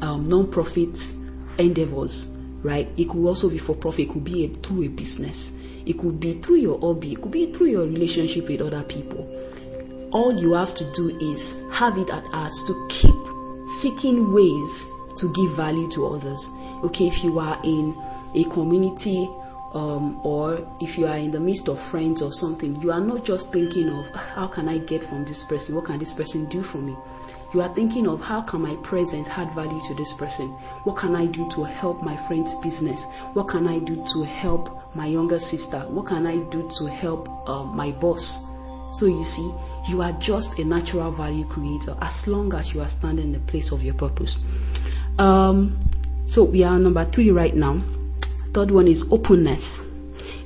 um, 0.00 0.28
non-profit 0.28 1.12
endeavors, 1.58 2.26
right? 2.62 2.88
It 2.96 3.08
could 3.08 3.26
also 3.26 3.48
be 3.48 3.58
for 3.58 3.74
profit. 3.74 4.08
It 4.08 4.12
could 4.12 4.24
be 4.24 4.44
a, 4.44 4.48
through 4.48 4.84
a 4.84 4.88
business. 4.88 5.52
It 5.86 5.98
could 5.98 6.20
be 6.20 6.34
through 6.34 6.56
your 6.56 6.78
hobby. 6.78 7.12
It 7.12 7.22
could 7.22 7.32
be 7.32 7.52
through 7.52 7.68
your 7.68 7.84
relationship 7.84 8.48
with 8.48 8.60
other 8.60 8.82
people. 8.82 10.10
All 10.12 10.38
you 10.38 10.52
have 10.54 10.74
to 10.76 10.92
do 10.92 11.16
is 11.18 11.54
have 11.72 11.98
it 11.98 12.10
at 12.10 12.24
heart 12.24 12.52
to 12.66 12.86
keep 12.88 13.14
seeking 13.68 14.32
ways 14.32 14.86
to 15.16 15.32
give 15.34 15.56
value 15.56 15.90
to 15.90 16.06
others. 16.06 16.48
Okay, 16.84 17.08
if 17.08 17.24
you 17.24 17.38
are 17.38 17.60
in 17.64 17.96
a 18.34 18.44
community 18.44 19.28
um, 19.72 20.20
or 20.22 20.66
if 20.80 20.96
you 20.98 21.06
are 21.06 21.16
in 21.16 21.30
the 21.30 21.40
midst 21.40 21.68
of 21.68 21.80
friends 21.80 22.22
or 22.22 22.32
something, 22.32 22.80
you 22.80 22.90
are 22.90 23.00
not 23.00 23.24
just 23.24 23.52
thinking 23.52 23.88
of 23.90 24.14
how 24.14 24.46
can 24.46 24.68
I 24.68 24.78
get 24.78 25.04
from 25.04 25.24
this 25.24 25.44
person? 25.44 25.74
What 25.74 25.84
can 25.84 25.98
this 25.98 26.12
person 26.12 26.46
do 26.46 26.62
for 26.62 26.78
me? 26.78 26.96
You 27.54 27.62
are 27.62 27.74
thinking 27.74 28.06
of 28.06 28.20
how 28.20 28.42
can 28.42 28.60
my 28.60 28.76
presence 28.76 29.28
add 29.30 29.52
value 29.54 29.80
to 29.88 29.94
this 29.94 30.12
person? 30.12 30.48
What 30.84 30.96
can 30.96 31.16
I 31.16 31.26
do 31.26 31.48
to 31.50 31.64
help 31.64 32.02
my 32.02 32.16
friend's 32.16 32.54
business? 32.56 33.04
What 33.32 33.48
can 33.48 33.66
I 33.66 33.78
do 33.78 34.04
to 34.12 34.22
help 34.22 34.94
my 34.94 35.06
younger 35.06 35.38
sister? 35.38 35.80
What 35.80 36.06
can 36.06 36.26
I 36.26 36.38
do 36.38 36.70
to 36.76 36.86
help 36.86 37.48
uh, 37.48 37.64
my 37.64 37.92
boss? 37.92 38.44
So 38.92 39.06
you 39.06 39.24
see, 39.24 39.50
you 39.88 40.02
are 40.02 40.12
just 40.12 40.58
a 40.58 40.64
natural 40.64 41.10
value 41.10 41.46
creator 41.46 41.96
as 42.00 42.26
long 42.26 42.52
as 42.54 42.74
you 42.74 42.82
are 42.82 42.88
standing 42.88 43.26
in 43.26 43.32
the 43.32 43.38
place 43.38 43.72
of 43.72 43.82
your 43.82 43.94
purpose. 43.94 44.38
Um, 45.18 45.78
so 46.26 46.44
we 46.44 46.64
are 46.64 46.78
number 46.78 47.04
three 47.06 47.30
right 47.30 47.54
now. 47.54 47.80
Third 48.52 48.70
one 48.70 48.88
is 48.88 49.04
openness. 49.10 49.82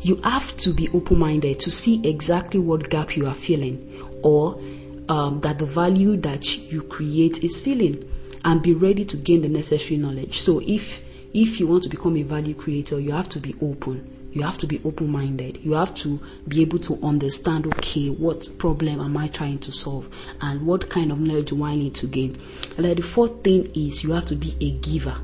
You 0.02 0.16
have 0.16 0.56
to 0.58 0.70
be 0.72 0.88
open 0.88 1.18
minded 1.18 1.60
to 1.60 1.70
see 1.70 2.06
exactly 2.08 2.58
what 2.58 2.90
gap 2.90 3.16
you 3.16 3.26
are 3.26 3.34
feeling 3.34 4.18
or 4.22 4.60
um, 5.08 5.40
that 5.42 5.58
the 5.58 5.66
value 5.66 6.16
that 6.18 6.56
you 6.56 6.82
create 6.82 7.44
is 7.44 7.60
feeling 7.60 8.08
and 8.44 8.62
be 8.62 8.74
ready 8.74 9.04
to 9.04 9.16
gain 9.16 9.42
the 9.42 9.48
necessary 9.48 9.98
knowledge. 9.98 10.40
So 10.40 10.60
if 10.60 11.02
if 11.32 11.60
you 11.60 11.66
want 11.66 11.84
to 11.84 11.88
become 11.88 12.16
a 12.16 12.22
value 12.22 12.54
creator, 12.54 13.00
you 13.00 13.12
have 13.12 13.28
to 13.30 13.40
be 13.40 13.54
open. 13.62 14.28
You 14.32 14.42
have 14.42 14.58
to 14.58 14.66
be 14.66 14.80
open 14.84 15.10
minded. 15.10 15.58
You 15.62 15.72
have 15.72 15.94
to 15.96 16.20
be 16.48 16.62
able 16.62 16.78
to 16.80 16.98
understand 17.02 17.66
okay, 17.66 18.08
what 18.08 18.48
problem 18.58 19.00
am 19.00 19.16
I 19.16 19.28
trying 19.28 19.58
to 19.60 19.72
solve 19.72 20.08
and 20.40 20.66
what 20.66 20.90
kind 20.90 21.12
of 21.12 21.20
knowledge 21.20 21.50
do 21.50 21.62
I 21.62 21.76
need 21.76 21.94
to 21.96 22.06
gain. 22.06 22.38
And 22.76 22.84
the 22.84 23.02
fourth 23.02 23.44
thing 23.44 23.72
is 23.74 24.02
you 24.02 24.12
have 24.12 24.26
to 24.26 24.36
be 24.36 24.56
a 24.60 24.70
giver. 24.72 25.16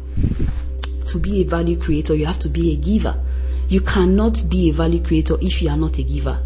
To 1.08 1.18
be 1.18 1.40
a 1.40 1.44
value 1.44 1.78
creator, 1.78 2.14
you 2.14 2.26
have 2.26 2.38
to 2.40 2.48
be 2.48 2.72
a 2.72 2.76
giver. 2.76 3.16
You 3.68 3.80
cannot 3.80 4.44
be 4.48 4.70
a 4.70 4.72
value 4.72 5.02
creator 5.02 5.36
if 5.40 5.62
you 5.62 5.70
are 5.70 5.76
not 5.76 5.98
a 5.98 6.02
giver. 6.02 6.40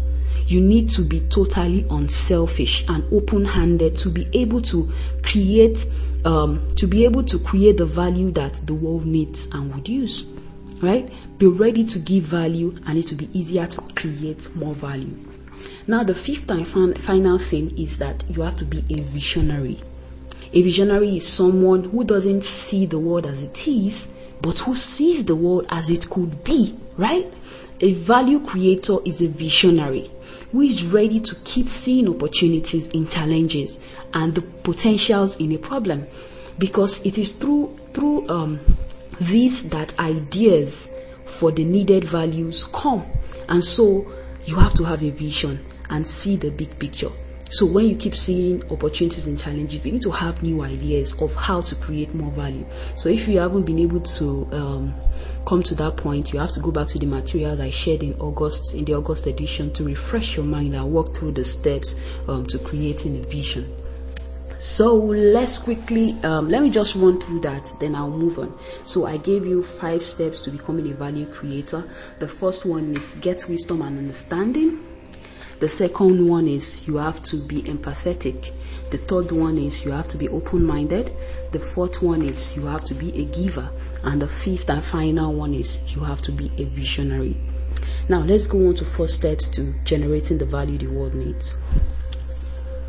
You 0.47 0.61
need 0.61 0.91
to 0.91 1.03
be 1.03 1.21
totally 1.21 1.85
unselfish 1.89 2.85
and 2.87 3.05
open 3.13 3.45
handed 3.45 3.99
to 3.99 4.09
be 4.09 4.27
able 4.33 4.61
to 4.63 4.91
create 5.21 5.87
um, 6.25 6.75
to 6.75 6.87
be 6.87 7.05
able 7.05 7.23
to 7.23 7.39
create 7.39 7.77
the 7.77 7.85
value 7.85 8.31
that 8.31 8.55
the 8.65 8.73
world 8.73 9.05
needs 9.05 9.47
and 9.51 9.73
would 9.73 9.87
use. 9.89 10.25
Right? 10.81 11.11
Be 11.37 11.47
ready 11.47 11.85
to 11.85 11.99
give 11.99 12.23
value 12.23 12.75
and 12.85 12.97
it 12.97 13.09
will 13.11 13.17
be 13.19 13.29
easier 13.37 13.67
to 13.67 13.81
create 13.81 14.53
more 14.55 14.73
value. 14.73 15.15
Now, 15.87 16.03
the 16.03 16.15
fifth 16.15 16.49
and 16.49 16.67
final 16.67 17.37
thing 17.37 17.77
is 17.77 17.97
that 17.99 18.23
you 18.29 18.41
have 18.41 18.57
to 18.57 18.65
be 18.65 18.83
a 18.89 19.01
visionary. 19.01 19.81
A 20.53 20.61
visionary 20.61 21.17
is 21.17 21.27
someone 21.27 21.83
who 21.83 22.03
doesn't 22.03 22.43
see 22.43 22.85
the 22.85 22.99
world 22.99 23.25
as 23.25 23.43
it 23.43 23.67
is, 23.67 24.07
but 24.43 24.59
who 24.59 24.75
sees 24.75 25.23
the 25.23 25.35
world 25.35 25.65
as 25.69 25.89
it 25.89 26.09
could 26.09 26.43
be, 26.43 26.77
right? 26.97 27.33
A 27.79 27.93
value 27.93 28.41
creator 28.41 28.97
is 29.05 29.21
a 29.21 29.27
visionary 29.27 30.11
who 30.51 30.61
is 30.61 30.83
ready 30.83 31.21
to 31.21 31.35
keep 31.45 31.69
seeing 31.69 32.09
opportunities 32.09 32.89
in 32.89 33.07
challenges 33.07 33.79
and 34.13 34.35
the 34.35 34.41
potentials 34.41 35.37
in 35.37 35.53
a 35.53 35.57
problem 35.57 36.05
because 36.59 37.05
it 37.05 37.17
is 37.17 37.31
through 37.31 37.79
through 37.93 38.27
um, 38.29 38.59
this 39.19 39.63
that 39.63 39.97
ideas 39.97 40.89
for 41.25 41.51
the 41.51 41.63
needed 41.63 42.03
values 42.03 42.65
come 42.65 43.05
and 43.47 43.63
so 43.63 44.11
you 44.45 44.57
have 44.57 44.73
to 44.73 44.83
have 44.83 45.01
a 45.03 45.09
vision 45.09 45.65
and 45.89 46.05
see 46.05 46.35
the 46.35 46.51
big 46.51 46.77
picture 46.77 47.11
so 47.53 47.67
when 47.67 47.87
you 47.87 47.95
keep 47.95 48.15
seeing 48.15 48.63
opportunities 48.71 49.27
and 49.27 49.39
challenges, 49.39 49.83
we 49.83 49.91
need 49.91 50.01
to 50.01 50.09
have 50.09 50.41
new 50.41 50.63
ideas 50.63 51.13
of 51.21 51.35
how 51.35 51.61
to 51.61 51.75
create 51.75 52.11
more 52.15 52.31
value. 52.31 52.65
So 52.95 53.09
if 53.09 53.27
you 53.27 53.37
haven't 53.37 53.67
been 53.67 53.77
able 53.77 54.01
to 54.01 54.49
um, 54.51 54.93
come 55.45 55.61
to 55.61 55.75
that 55.75 55.97
point, 55.97 56.33
you 56.33 56.39
have 56.39 56.51
to 56.53 56.61
go 56.61 56.71
back 56.71 56.87
to 56.87 56.97
the 56.97 57.05
materials 57.05 57.59
I 57.59 57.69
shared 57.69 58.01
in 58.01 58.15
August, 58.15 58.73
in 58.73 58.85
the 58.85 58.95
August 58.95 59.27
edition, 59.27 59.71
to 59.73 59.83
refresh 59.83 60.35
your 60.35 60.47
mind 60.47 60.73
and 60.73 60.91
walk 60.91 61.15
through 61.15 61.33
the 61.33 61.45
steps 61.45 61.93
um, 62.27 62.47
to 62.47 62.57
creating 62.57 63.19
a 63.19 63.21
vision. 63.21 63.71
So 64.57 64.95
let's 64.95 65.59
quickly, 65.59 66.15
um, 66.23 66.49
let 66.49 66.63
me 66.63 66.71
just 66.71 66.95
run 66.95 67.19
through 67.19 67.41
that, 67.41 67.71
then 67.79 67.93
I'll 67.93 68.09
move 68.09 68.39
on. 68.39 68.57
So 68.83 69.05
I 69.05 69.17
gave 69.17 69.45
you 69.45 69.61
five 69.61 70.03
steps 70.03 70.41
to 70.41 70.49
becoming 70.49 70.89
a 70.89 70.95
value 70.95 71.27
creator. 71.27 71.87
The 72.17 72.27
first 72.27 72.65
one 72.65 72.97
is 72.97 73.13
get 73.13 73.47
wisdom 73.47 73.83
and 73.83 73.99
understanding. 73.99 74.92
The 75.63 75.69
second 75.69 76.27
one 76.27 76.49
is 76.49 76.89
you 76.89 76.97
have 76.97 77.23
to 77.23 77.37
be 77.37 77.61
empathetic. 77.61 78.51
The 78.89 78.97
third 78.97 79.31
one 79.31 79.57
is 79.57 79.85
you 79.85 79.91
have 79.91 80.09
to 80.09 80.17
be 80.17 80.27
open 80.27 80.65
minded. 80.65 81.09
The 81.53 81.59
fourth 81.61 82.01
one 82.01 82.21
is 82.21 82.53
you 82.57 82.65
have 82.65 82.83
to 82.87 82.93
be 82.93 83.17
a 83.21 83.23
giver. 83.23 83.69
And 84.03 84.21
the 84.21 84.27
fifth 84.27 84.69
and 84.69 84.83
final 84.83 85.33
one 85.33 85.53
is 85.53 85.79
you 85.95 86.01
have 86.01 86.21
to 86.23 86.33
be 86.33 86.51
a 86.57 86.65
visionary. 86.65 87.37
Now 88.09 88.19
let's 88.19 88.47
go 88.47 88.67
on 88.67 88.75
to 88.75 88.83
four 88.83 89.07
steps 89.07 89.47
to 89.55 89.73
generating 89.85 90.37
the 90.37 90.45
value 90.45 90.77
the 90.77 90.87
world 90.87 91.13
needs. 91.13 91.55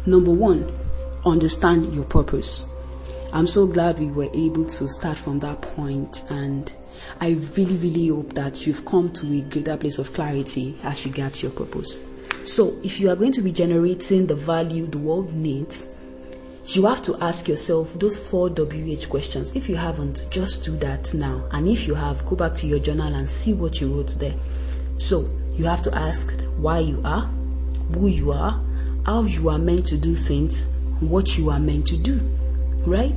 Number 0.05 0.33
one, 0.33 0.77
understand 1.25 1.95
your 1.95 2.07
purpose. 2.07 2.67
I'm 3.33 3.47
so 3.47 3.69
glad 3.69 4.01
we 4.01 4.07
were 4.07 4.31
able 4.35 4.65
to 4.65 4.89
start 4.89 5.19
from 5.19 5.39
that 5.39 5.63
point 5.63 6.25
and 6.29 6.73
I 7.21 7.39
really, 7.57 7.77
really 7.77 8.09
hope 8.09 8.33
that 8.33 8.67
you've 8.67 8.85
come 8.85 9.13
to 9.13 9.33
a 9.33 9.43
greater 9.43 9.77
place 9.77 9.99
of 9.99 10.13
clarity 10.13 10.77
as 10.83 11.05
regards 11.05 11.41
your 11.41 11.53
purpose. 11.53 12.01
So, 12.45 12.79
if 12.83 13.01
you 13.01 13.09
are 13.09 13.17
going 13.17 13.33
to 13.33 13.43
be 13.43 13.53
generating 13.53 14.27
the 14.27 14.35
value 14.35 14.87
the 14.87 14.99
world 14.99 15.33
needs, 15.33 15.83
you 16.67 16.85
have 16.85 17.01
to 17.03 17.17
ask 17.19 17.49
yourself 17.49 17.99
those 17.99 18.19
four 18.19 18.51
WH 18.51 19.09
questions. 19.09 19.53
If 19.55 19.71
you 19.71 19.77
haven't, 19.77 20.27
just 20.29 20.65
do 20.65 20.77
that 20.79 21.15
now. 21.15 21.49
And 21.51 21.67
if 21.67 21.87
you 21.87 21.95
have, 21.95 22.27
go 22.27 22.37
back 22.37 22.57
to 22.57 22.67
your 22.67 22.81
journal 22.81 23.15
and 23.15 23.31
see 23.31 23.55
what 23.55 23.81
you 23.81 23.95
wrote 23.95 24.17
there. 24.19 24.35
So, 24.99 25.27
you 25.55 25.65
have 25.65 25.81
to 25.83 25.95
ask 25.95 26.31
why 26.59 26.81
you 26.81 27.01
are, 27.03 27.27
who 27.95 28.09
you 28.09 28.33
are, 28.33 28.61
how 29.07 29.23
you 29.23 29.49
are 29.49 29.59
meant 29.59 29.87
to 29.87 29.97
do 29.97 30.15
things, 30.15 30.67
what 31.01 31.39
you 31.39 31.49
are 31.49 31.61
meant 31.61 31.87
to 31.89 31.97
do. 31.97 32.21
Right? 32.87 33.15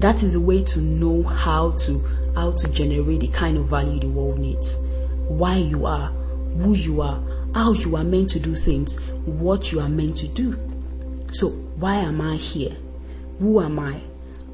That 0.00 0.22
is 0.22 0.34
the 0.34 0.40
way 0.40 0.64
to 0.64 0.80
know 0.80 1.22
how 1.22 1.70
to 1.72 2.32
how 2.34 2.52
to 2.52 2.68
generate 2.68 3.20
the 3.20 3.28
kind 3.28 3.56
of 3.56 3.68
value 3.68 4.00
the 4.00 4.08
world 4.08 4.38
needs. 4.38 4.76
Why 4.76 5.56
you 5.56 5.86
are, 5.86 6.08
who 6.08 6.74
you 6.74 7.00
are, 7.00 7.20
how 7.54 7.72
you 7.72 7.96
are 7.96 8.04
meant 8.04 8.30
to 8.30 8.40
do 8.40 8.54
things, 8.54 8.96
what 9.24 9.72
you 9.72 9.80
are 9.80 9.88
meant 9.88 10.18
to 10.18 10.28
do. 10.28 10.56
So, 11.32 11.48
why 11.48 11.96
am 11.96 12.20
I 12.20 12.36
here? 12.36 12.76
Who 13.38 13.60
am 13.60 13.78
I? 13.78 14.00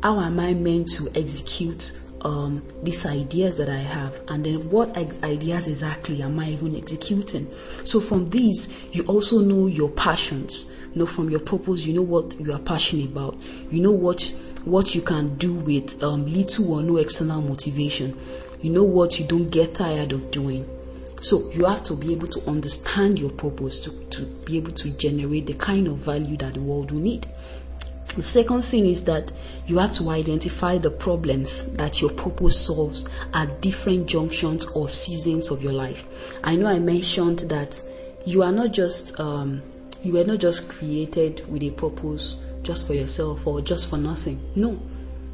How 0.03 0.21
am 0.21 0.39
I 0.41 0.55
meant 0.55 0.91
to 0.95 1.11
execute 1.15 1.93
um, 2.21 2.63
these 2.83 3.07
ideas 3.07 3.59
that 3.59 3.69
I 3.69 3.79
have? 3.79 4.21
And 4.29 4.45
then, 4.45 4.71
what 4.71 4.97
ideas 4.97 5.67
exactly 5.69 6.23
am 6.23 6.39
I 6.39 6.51
even 6.51 6.77
executing? 6.77 7.51
So, 7.85 8.01
from 8.01 8.27
these, 8.27 8.69
you 8.93 9.05
also 9.05 9.41
know 9.41 9.67
your 9.67 9.91
passions. 9.91 10.65
You 10.93 11.01
know, 11.01 11.07
from 11.07 11.31
your 11.31 11.41
purpose, 11.41 11.85
you 11.85 11.95
know 11.95 12.03
what 12.03 12.39
you 12.39 12.53
are 12.53 12.59
passionate 12.59 13.07
about. 13.07 13.37
You 13.71 13.81
know 13.81 13.93
what 13.93 14.23
what 14.65 14.95
you 14.95 15.03
can 15.03 15.37
do 15.37 15.55
with 15.55 16.03
um, 16.03 16.27
little 16.27 16.73
or 16.73 16.83
no 16.83 16.97
external 16.97 17.43
motivation. 17.43 18.19
You 18.63 18.71
know 18.71 18.85
what 18.85 19.19
you 19.19 19.27
don't 19.27 19.51
get 19.51 19.75
tired 19.75 20.13
of 20.13 20.31
doing. 20.31 20.67
So 21.25 21.51
you 21.53 21.65
have 21.65 21.83
to 21.85 21.95
be 21.95 22.13
able 22.13 22.29
to 22.29 22.47
understand 22.47 23.19
your 23.19 23.31
purpose 23.31 23.79
to, 23.81 23.91
to 24.11 24.27
be 24.27 24.59
able 24.59 24.73
to 24.73 24.91
generate 24.91 25.47
the 25.47 25.55
kind 25.55 25.89
of 25.89 25.97
value 25.97 26.37
that 26.37 26.53
the 26.53 26.61
world 26.61 26.91
will 26.91 27.01
need. 27.01 27.27
The 28.15 28.21
second 28.21 28.61
thing 28.61 28.85
is 28.85 29.05
that 29.05 29.33
you 29.67 29.79
have 29.79 29.95
to 29.95 30.11
identify 30.11 30.77
the 30.77 30.91
problems 30.91 31.65
that 31.77 32.03
your 32.03 32.11
purpose 32.11 32.67
solves 32.67 33.07
at 33.33 33.63
different 33.63 34.07
junctions 34.07 34.67
or 34.67 34.91
seasons 34.91 35.51
of 35.51 35.63
your 35.63 35.73
life. 35.73 36.07
I 36.45 36.57
know 36.57 36.67
I 36.67 36.79
mentioned 36.79 37.39
that 37.39 37.81
you 38.27 38.43
are 38.43 38.53
not 38.53 38.73
just 38.73 39.19
um, 39.19 39.63
you 40.03 40.13
were 40.13 40.25
not 40.25 40.41
just 40.41 40.69
created 40.69 41.51
with 41.51 41.63
a 41.63 41.71
purpose 41.71 42.37
just 42.63 42.87
for 42.87 42.93
yourself 42.93 43.47
or 43.47 43.63
just 43.63 43.89
for 43.89 43.97
nothing. 43.97 44.41
No. 44.55 44.79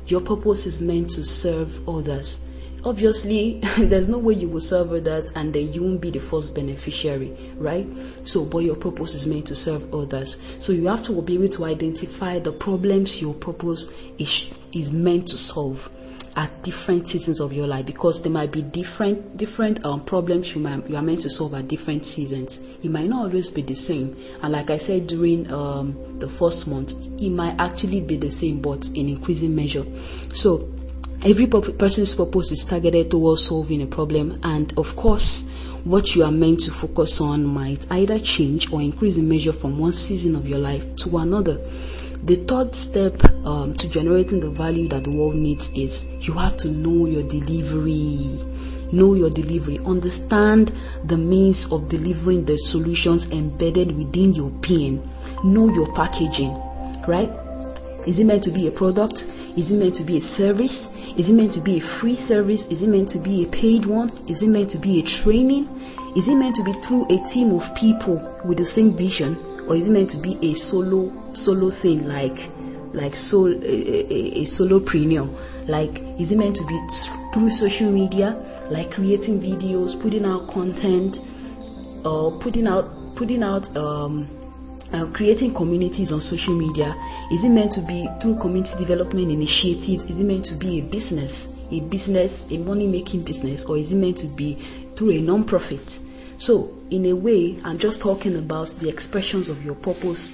Your 0.07 0.21
purpose 0.21 0.67
is 0.67 0.81
meant 0.81 1.11
to 1.11 1.25
serve 1.25 1.89
others. 1.89 2.39
Obviously, 2.85 3.61
there's 3.79 4.09
no 4.09 4.19
way 4.19 4.35
you 4.35 4.49
will 4.49 4.61
serve 4.61 4.93
others 4.93 5.31
and 5.35 5.53
then 5.53 5.73
you 5.73 5.83
won't 5.83 6.01
be 6.01 6.11
the 6.11 6.21
first 6.21 6.55
beneficiary, 6.55 7.37
right? 7.57 7.87
So, 8.25 8.45
but 8.45 8.59
your 8.59 8.77
purpose 8.77 9.15
is 9.15 9.27
meant 9.27 9.47
to 9.49 9.55
serve 9.55 9.95
others. 9.95 10.37
So 10.59 10.73
you 10.73 10.87
have 10.89 11.03
to 11.05 11.23
be 11.23 11.35
able 11.35 11.49
to 11.49 11.65
identify 11.65 12.39
the 12.39 12.53
problems 12.53 13.21
your 13.21 13.35
purpose 13.35 13.89
is, 14.19 14.51
is 14.73 14.93
meant 14.93 15.29
to 15.29 15.37
solve 15.37 15.91
at 16.37 16.63
different 16.63 17.09
seasons 17.09 17.41
of 17.41 17.53
your 17.53 17.67
life 17.67 17.85
because 17.85 18.23
there 18.23 18.31
might 18.31 18.53
be 18.53 18.63
different 18.63 19.37
different 19.37 19.85
um, 19.85 20.05
problems 20.05 20.55
you, 20.55 20.61
might, 20.61 20.89
you 20.89 20.95
are 20.95 21.03
meant 21.03 21.23
to 21.23 21.31
solve 21.31 21.55
at 21.55 21.67
different 21.67 22.07
seasons. 22.07 22.59
It 22.83 22.91
might 22.91 23.09
not 23.09 23.23
always 23.23 23.51
be 23.51 23.63
the 23.63 23.75
same, 23.75 24.17
and 24.41 24.53
like 24.53 24.71
I 24.71 24.77
said 24.77 25.09
during 25.09 25.51
um, 25.53 26.19
the 26.19 26.29
first 26.29 26.69
month, 26.69 26.95
it 27.21 27.31
might 27.31 27.57
actually 27.59 28.01
be 28.01 28.17
the 28.17 28.31
same 28.31 28.61
but 28.61 28.87
in 28.87 29.09
increasing 29.09 29.57
measure. 29.57 29.85
So 30.33 30.69
every 31.23 31.47
person's 31.47 32.15
purpose 32.15 32.53
is 32.53 32.65
targeted 32.65 33.11
towards 33.11 33.45
solving 33.45 33.83
a 33.83 33.87
problem, 33.87 34.41
and 34.43 34.73
of 34.79 34.97
course, 34.97 35.45
what 35.85 36.15
you 36.15 36.25
are 36.25 36.33
meant 36.33 36.61
to 36.61 36.73
focus 36.73 37.21
on 37.21 37.45
might 37.45 37.87
either 37.91 38.19
change 38.19 38.73
or 38.73 38.81
increase 38.81 39.17
in 39.17 39.29
measure 39.29 39.53
from 39.53 39.79
one 39.79 39.93
season 39.93 40.37
of 40.37 40.47
your 40.47 40.59
life 40.59 40.97
to 40.97 41.17
another. 41.19 41.59
The 42.23 42.37
third 42.37 42.75
step 42.75 43.25
um, 43.25 43.75
to 43.75 43.89
generating 43.89 44.41
the 44.41 44.51
value 44.51 44.89
that 44.89 45.05
the 45.05 45.11
world 45.11 45.37
needs 45.37 45.71
is 45.71 46.05
you 46.05 46.35
have 46.35 46.59
to 46.59 46.71
know 46.71 47.07
your 47.07 47.23
delivery. 47.23 48.39
Know 48.93 49.15
your 49.15 49.31
delivery. 49.31 49.79
Understand 49.79 50.73
the 51.05 51.17
means 51.17 51.73
of 51.73 51.89
delivering 51.89 52.45
the 52.45 52.59
solutions 52.59 53.31
embedded 53.31 53.97
within 53.97 54.35
your 54.35 54.51
being. 54.51 55.09
Know 55.45 55.73
your 55.73 55.95
packaging, 55.95 56.53
right? 57.07 57.29
Is 58.07 58.19
it 58.19 58.25
meant 58.25 58.45
to 58.45 58.51
be 58.51 58.67
a 58.67 58.71
product? 58.71 59.25
Is 59.57 59.73
it 59.73 59.77
meant 59.77 59.97
to 59.97 60.05
be 60.05 60.17
a 60.17 60.21
service? 60.21 60.91
Is 61.17 61.29
it 61.29 61.33
meant 61.35 61.53
to 61.53 61.61
be 61.61 61.79
a 61.79 61.81
free 61.81 62.17
service? 62.17 62.67
Is 62.67 62.83
it 62.83 62.89
meant 62.89 63.11
to 63.11 63.19
be 63.19 63.45
a 63.45 63.47
paid 63.47 63.87
one? 63.87 64.11
Is 64.29 64.43
it 64.43 64.49
meant 64.49 64.71
to 64.71 64.79
be 64.79 65.01
a 65.01 65.03
training? 65.03 65.69
Is 66.17 66.29
it 66.29 66.37
meant 66.37 66.57
to 66.57 66.65
be 66.65 66.73
through 66.81 67.07
a 67.07 67.19
team 67.25 67.53
of 67.53 67.75
people 67.75 68.17
with 68.45 68.59
the 68.59 68.67
same 68.67 68.97
vision? 68.97 69.37
or 69.71 69.77
is 69.77 69.87
it 69.87 69.91
meant 69.91 70.11
to 70.11 70.17
be 70.17 70.37
a 70.51 70.55
solo 70.55 71.33
solo 71.33 71.71
thing 71.71 72.09
like 72.09 72.51
like 72.93 73.15
so 73.15 73.47
a, 73.47 73.53
a, 73.53 74.43
a 74.43 74.45
solopreneur 74.45 75.29
like 75.69 76.01
is 76.19 76.33
it 76.33 76.39
meant 76.39 76.57
to 76.57 76.67
be 76.67 76.77
through 77.33 77.49
social 77.51 77.89
media 77.91 78.35
like 78.69 78.91
creating 78.91 79.41
videos 79.41 80.01
putting 80.01 80.25
out 80.25 80.49
content 80.49 81.21
or 82.05 82.37
putting 82.41 82.67
out 82.67 83.15
putting 83.15 83.45
out 83.45 83.77
um, 83.77 84.27
uh, 84.93 85.07
creating 85.07 85.55
communities 85.55 86.13
on 86.13 86.21
social 86.21 86.55
media 86.55 86.95
is 87.31 87.45
it 87.45 87.51
meant 87.51 87.73
to 87.73 87.81
be 87.81 88.09
through 88.21 88.37
community 88.37 88.77
development 88.77 89.31
initiatives? 89.31 90.05
Is 90.07 90.19
it 90.19 90.25
meant 90.25 90.47
to 90.47 90.55
be 90.55 90.79
a 90.79 90.83
business 90.83 91.49
a 91.71 91.81
business 91.81 92.47
a 92.51 92.59
money 92.59 92.87
making 92.87 93.23
business 93.23 93.65
or 93.65 93.77
is 93.77 93.93
it 93.93 93.97
meant 93.97 94.19
to 94.19 94.27
be 94.27 94.59
through 94.97 95.11
a 95.11 95.21
non-profit? 95.21 95.99
So, 96.39 96.75
in 96.91 97.07
a 97.07 97.13
way, 97.13 97.59
I'm 97.63 97.79
just 97.79 98.01
talking 98.01 98.35
about 98.35 98.69
the 98.71 98.89
expressions 98.89 99.51
of 99.51 99.65
your 99.65 99.75
purpose 99.75 100.33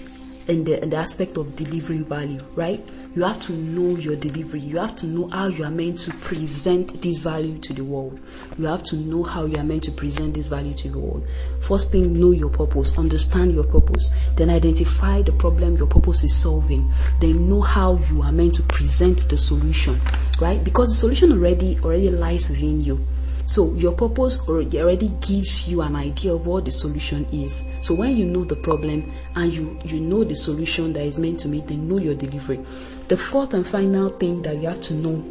and 0.48 0.64
the, 0.64 0.80
and 0.80 0.92
the 0.92 0.96
aspect 0.96 1.36
of 1.36 1.56
delivering 1.56 2.04
value, 2.04 2.40
right? 2.54 2.84
You 3.14 3.24
have 3.24 3.40
to 3.42 3.52
know 3.52 3.96
your 3.96 4.14
delivery. 4.16 4.60
You 4.60 4.76
have 4.78 4.94
to 4.96 5.06
know 5.06 5.28
how 5.28 5.46
you 5.46 5.64
are 5.64 5.70
meant 5.70 6.00
to 6.00 6.12
present 6.12 7.00
this 7.00 7.18
value 7.18 7.58
to 7.58 7.72
the 7.72 7.82
world. 7.82 8.20
You 8.58 8.66
have 8.66 8.84
to 8.84 8.96
know 8.96 9.22
how 9.22 9.46
you 9.46 9.56
are 9.56 9.64
meant 9.64 9.84
to 9.84 9.90
present 9.92 10.34
this 10.34 10.48
value 10.48 10.74
to 10.74 10.88
the 10.90 10.98
world. 10.98 11.26
First 11.60 11.92
thing, 11.92 12.20
know 12.20 12.32
your 12.32 12.50
purpose. 12.50 12.96
Understand 12.98 13.54
your 13.54 13.64
purpose. 13.64 14.10
Then 14.36 14.50
identify 14.50 15.22
the 15.22 15.32
problem 15.32 15.76
your 15.76 15.86
purpose 15.86 16.24
is 16.24 16.36
solving. 16.36 16.92
Then 17.18 17.48
know 17.48 17.62
how 17.62 17.96
you 17.96 18.22
are 18.22 18.32
meant 18.32 18.56
to 18.56 18.62
present 18.64 19.28
the 19.30 19.38
solution, 19.38 19.98
right? 20.40 20.62
Because 20.62 20.90
the 20.90 20.96
solution 20.96 21.32
already 21.32 21.78
already 21.82 22.10
lies 22.10 22.50
within 22.50 22.82
you 22.82 23.06
so 23.46 23.72
your 23.74 23.92
purpose 23.92 24.40
already 24.48 25.08
gives 25.08 25.68
you 25.68 25.80
an 25.80 25.94
idea 25.94 26.34
of 26.34 26.46
what 26.46 26.64
the 26.64 26.72
solution 26.72 27.26
is. 27.26 27.64
So 27.80 27.94
when 27.94 28.16
you 28.16 28.24
know 28.24 28.42
the 28.42 28.56
problem 28.56 29.12
and 29.36 29.52
you, 29.52 29.78
you 29.84 30.00
know 30.00 30.24
the 30.24 30.34
solution 30.34 30.92
that 30.94 31.04
is 31.04 31.16
meant 31.16 31.40
to 31.40 31.48
meet, 31.48 31.68
then 31.68 31.88
know 31.88 31.98
your 31.98 32.16
delivery. 32.16 32.60
The 33.06 33.16
fourth 33.16 33.54
and 33.54 33.64
final 33.64 34.08
thing 34.08 34.42
that 34.42 34.56
you 34.56 34.66
have 34.66 34.80
to 34.82 34.94
know 34.94 35.24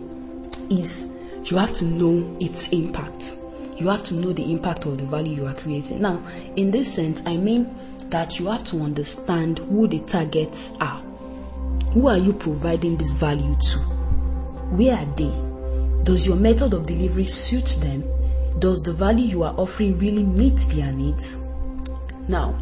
is 0.70 1.06
you 1.44 1.58
have 1.58 1.74
to 1.76 1.86
know 1.86 2.38
its 2.40 2.70
impact. 2.70 3.36
You 3.76 3.90
have 3.90 4.06
to 4.06 4.14
know 4.14 4.32
the 4.32 4.50
impact 4.50 4.86
of 4.86 4.98
the 4.98 5.04
value 5.04 5.36
you 5.36 5.48
are 5.48 5.54
creating. 5.54 6.02
Now, 6.02 6.26
in 6.56 6.72
this 6.72 6.94
sense, 6.94 7.22
I 7.26 7.36
mean 7.36 7.76
that 8.12 8.40
you 8.40 8.48
have 8.48 8.64
to 8.66 8.80
understand 8.82 9.60
who 9.60 9.88
the 9.88 10.00
targets 10.00 10.72
are. 10.80 11.02
Who 11.92 12.08
are 12.08 12.18
you 12.18 12.32
providing 12.32 12.96
this 12.96 13.12
value 13.12 13.58
to? 13.72 13.80
Where 13.80 14.96
are 14.96 15.16
they? 15.18 15.45
Does 16.06 16.28
your 16.28 16.36
method 16.36 16.76
of 16.76 16.86
delivery 16.86 17.26
suit 17.26 17.78
them? 17.82 18.04
Does 18.60 18.84
the 18.84 18.94
value 18.94 19.26
you 19.26 19.42
are 19.42 19.56
offering 19.58 19.98
really 19.98 20.24
meet 20.24 20.58
their 20.70 20.92
needs? 20.92 21.36
Now, 22.28 22.56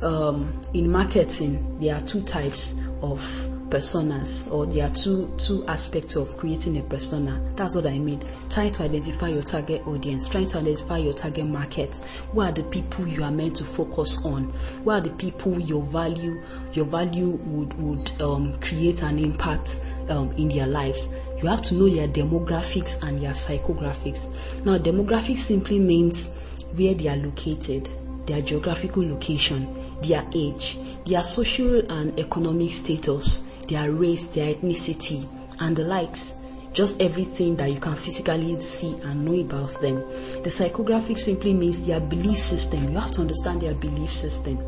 um, 0.00 0.64
in 0.72 0.92
marketing, 0.92 1.80
there 1.80 1.96
are 1.96 2.00
two 2.00 2.22
types 2.22 2.76
of 3.02 3.20
personas, 3.68 4.48
or 4.50 4.66
there 4.66 4.86
are 4.86 4.94
two 4.94 5.34
two 5.38 5.66
aspects 5.66 6.14
of 6.14 6.36
creating 6.38 6.78
a 6.78 6.82
persona. 6.82 7.50
That's 7.56 7.74
what 7.74 7.84
I 7.84 7.98
mean. 7.98 8.22
Trying 8.48 8.70
to 8.72 8.84
identify 8.84 9.28
your 9.28 9.42
target 9.42 9.84
audience, 9.86 10.28
trying 10.28 10.46
to 10.46 10.58
identify 10.58 10.98
your 10.98 11.14
target 11.14 11.46
market. 11.46 11.96
Who 12.32 12.42
are 12.42 12.52
the 12.52 12.62
people 12.62 13.08
you 13.08 13.24
are 13.24 13.32
meant 13.32 13.56
to 13.56 13.64
focus 13.64 14.24
on? 14.24 14.52
Who 14.84 14.90
are 14.90 15.00
the 15.00 15.10
people 15.10 15.58
your 15.58 15.82
value 15.82 16.40
your 16.72 16.86
value 16.86 17.30
would 17.30 17.72
would 17.74 18.22
um, 18.22 18.60
create 18.60 19.02
an 19.02 19.18
impact 19.18 19.80
um, 20.08 20.30
in 20.32 20.48
their 20.48 20.68
lives? 20.68 21.08
You 21.42 21.48
have 21.48 21.62
to 21.62 21.74
know 21.74 21.88
their 21.88 22.08
demographics 22.08 23.02
and 23.02 23.20
their 23.20 23.30
psychographics. 23.30 24.26
Now, 24.64 24.78
demographics 24.78 25.40
simply 25.40 25.78
means 25.78 26.28
where 26.74 26.94
they 26.94 27.08
are 27.08 27.16
located, 27.16 27.88
their 28.26 28.42
geographical 28.42 29.08
location, 29.08 30.00
their 30.02 30.26
age, 30.34 30.76
their 31.06 31.22
social 31.22 31.78
and 31.90 32.18
economic 32.18 32.72
status, 32.72 33.40
their 33.68 33.90
race, 33.90 34.28
their 34.28 34.54
ethnicity, 34.54 35.26
and 35.60 35.76
the 35.76 35.84
likes. 35.84 36.34
Just 36.72 37.00
everything 37.00 37.56
that 37.56 37.72
you 37.72 37.80
can 37.80 37.96
physically 37.96 38.60
see 38.60 38.94
and 39.02 39.24
know 39.24 39.40
about 39.40 39.80
them. 39.80 39.96
The 40.42 40.50
psychographic 40.50 41.18
simply 41.18 41.54
means 41.54 41.86
their 41.86 42.00
belief 42.00 42.38
system. 42.38 42.92
You 42.92 42.98
have 42.98 43.10
to 43.12 43.22
understand 43.22 43.62
their 43.62 43.74
belief 43.74 44.12
system. 44.12 44.58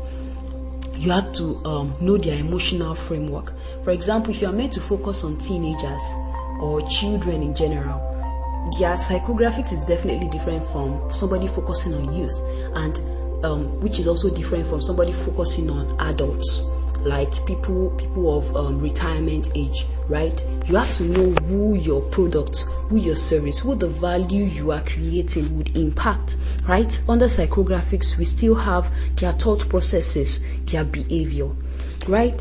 You 0.95 1.11
have 1.11 1.31
to 1.33 1.63
um, 1.65 1.95
know 2.01 2.17
their 2.17 2.37
emotional 2.37 2.95
framework. 2.95 3.53
For 3.83 3.91
example, 3.91 4.33
if 4.33 4.41
you 4.41 4.47
are 4.47 4.53
meant 4.53 4.73
to 4.73 4.81
focus 4.81 5.23
on 5.23 5.37
teenagers, 5.37 6.01
or 6.61 6.81
children 6.87 7.41
in 7.41 7.55
general, 7.55 7.99
their 8.77 8.93
psychographics 8.93 9.73
is 9.73 9.83
definitely 9.83 10.27
different 10.29 10.63
from 10.67 11.11
somebody 11.11 11.47
focusing 11.47 11.93
on 11.93 12.15
youth, 12.15 12.39
and 12.75 12.97
um, 13.43 13.81
which 13.81 13.99
is 13.99 14.07
also 14.07 14.29
different 14.33 14.67
from 14.67 14.81
somebody 14.81 15.11
focusing 15.11 15.69
on 15.69 15.99
adults, 15.99 16.61
like 16.99 17.45
people 17.47 17.89
people 17.97 18.37
of 18.37 18.55
um, 18.55 18.79
retirement 18.79 19.51
age, 19.55 19.87
right? 20.07 20.45
You 20.67 20.75
have 20.75 20.93
to 20.95 21.03
know 21.03 21.31
who 21.41 21.75
your 21.75 22.01
product, 22.01 22.61
who 22.89 22.97
your 22.97 23.15
service, 23.15 23.59
who 23.59 23.73
the 23.73 23.87
value 23.87 24.43
you 24.43 24.71
are 24.71 24.81
creating 24.81 25.57
would 25.57 25.75
impact, 25.75 26.37
right? 26.67 27.01
Under 27.09 27.25
psychographics, 27.25 28.17
we 28.17 28.25
still 28.25 28.53
have 28.53 28.91
their 29.15 29.33
thought 29.33 29.67
processes, 29.69 30.39
their 30.65 30.83
behavior, 30.83 31.49
right? 32.07 32.39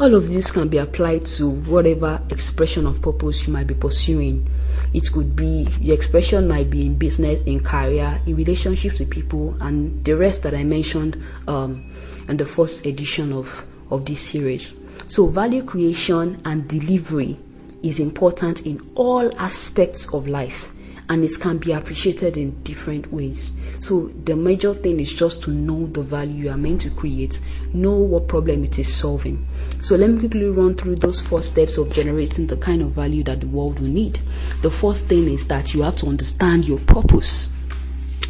All 0.00 0.14
of 0.14 0.32
this 0.32 0.50
can 0.50 0.68
be 0.68 0.78
applied 0.78 1.26
to 1.26 1.50
whatever 1.50 2.22
expression 2.30 2.86
of 2.86 3.02
purpose 3.02 3.46
you 3.46 3.52
might 3.52 3.66
be 3.66 3.74
pursuing. 3.74 4.48
It 4.94 5.12
could 5.12 5.36
be 5.36 5.68
your 5.78 5.94
expression 5.94 6.48
might 6.48 6.70
be 6.70 6.86
in 6.86 6.94
business, 6.94 7.42
in 7.42 7.60
career, 7.60 8.18
in 8.24 8.34
relationships 8.34 8.98
with 8.98 9.10
people, 9.10 9.58
and 9.60 10.02
the 10.02 10.16
rest 10.16 10.44
that 10.44 10.54
I 10.54 10.64
mentioned 10.64 11.22
um, 11.46 11.92
in 12.26 12.38
the 12.38 12.46
first 12.46 12.86
edition 12.86 13.34
of, 13.34 13.62
of 13.90 14.06
this 14.06 14.22
series. 14.22 14.74
So, 15.08 15.26
value 15.26 15.64
creation 15.64 16.40
and 16.46 16.66
delivery 16.66 17.38
is 17.82 18.00
important 18.00 18.64
in 18.64 18.92
all 18.94 19.38
aspects 19.38 20.14
of 20.14 20.28
life 20.28 20.70
and 21.10 21.24
it 21.24 21.40
can 21.40 21.58
be 21.58 21.72
appreciated 21.72 22.36
in 22.36 22.62
different 22.62 23.12
ways. 23.12 23.52
So 23.80 24.06
the 24.06 24.36
major 24.36 24.72
thing 24.74 25.00
is 25.00 25.12
just 25.12 25.42
to 25.42 25.50
know 25.50 25.86
the 25.86 26.02
value 26.02 26.44
you 26.44 26.50
are 26.50 26.56
meant 26.56 26.82
to 26.82 26.90
create, 26.90 27.40
know 27.72 27.96
what 27.98 28.28
problem 28.28 28.64
it 28.64 28.78
is 28.78 28.94
solving. 28.94 29.46
So 29.82 29.96
let 29.96 30.10
me 30.10 30.20
quickly 30.20 30.46
run 30.46 30.74
through 30.74 30.96
those 30.96 31.20
four 31.20 31.42
steps 31.42 31.78
of 31.78 31.92
generating 31.92 32.46
the 32.46 32.56
kind 32.56 32.82
of 32.82 32.92
value 32.92 33.22
that 33.24 33.40
the 33.40 33.46
world 33.46 33.80
will 33.80 33.88
need. 33.88 34.20
The 34.62 34.70
first 34.70 35.06
thing 35.06 35.30
is 35.30 35.46
that 35.48 35.74
you 35.74 35.82
have 35.82 35.96
to 35.96 36.06
understand 36.06 36.66
your 36.66 36.78
purpose. 36.78 37.48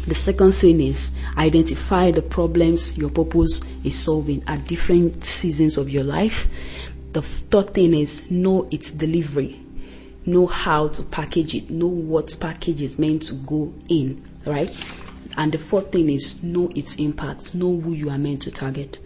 The 0.07 0.15
second 0.15 0.53
thing 0.53 0.81
is 0.81 1.11
identify 1.37 2.11
the 2.11 2.21
problems 2.21 2.97
your 2.97 3.09
purpose 3.09 3.61
is 3.83 3.97
solving 3.97 4.43
at 4.47 4.67
different 4.67 5.25
seasons 5.25 5.77
of 5.77 5.89
your 5.89 6.03
life. 6.03 6.47
The 7.13 7.21
third 7.21 7.73
thing 7.73 7.93
is 7.93 8.29
know 8.31 8.67
its 8.71 8.91
delivery 8.91 9.59
know 10.25 10.45
how 10.45 10.87
to 10.87 11.03
package 11.03 11.55
it, 11.55 11.69
know 11.69 11.87
what 11.87 12.35
package 12.39 12.81
is 12.81 12.99
meant 12.99 13.23
to 13.23 13.33
go 13.33 13.73
in, 13.89 14.23
right? 14.45 14.73
And 15.37 15.51
the 15.51 15.57
fourth 15.57 15.91
thing 15.91 16.09
is 16.09 16.43
know 16.43 16.69
its 16.75 16.97
impact, 16.97 17.55
know 17.55 17.79
who 17.79 17.93
you 17.93 18.09
are 18.09 18.17
meant 18.17 18.43
to 18.43 18.51
target. 18.51 18.99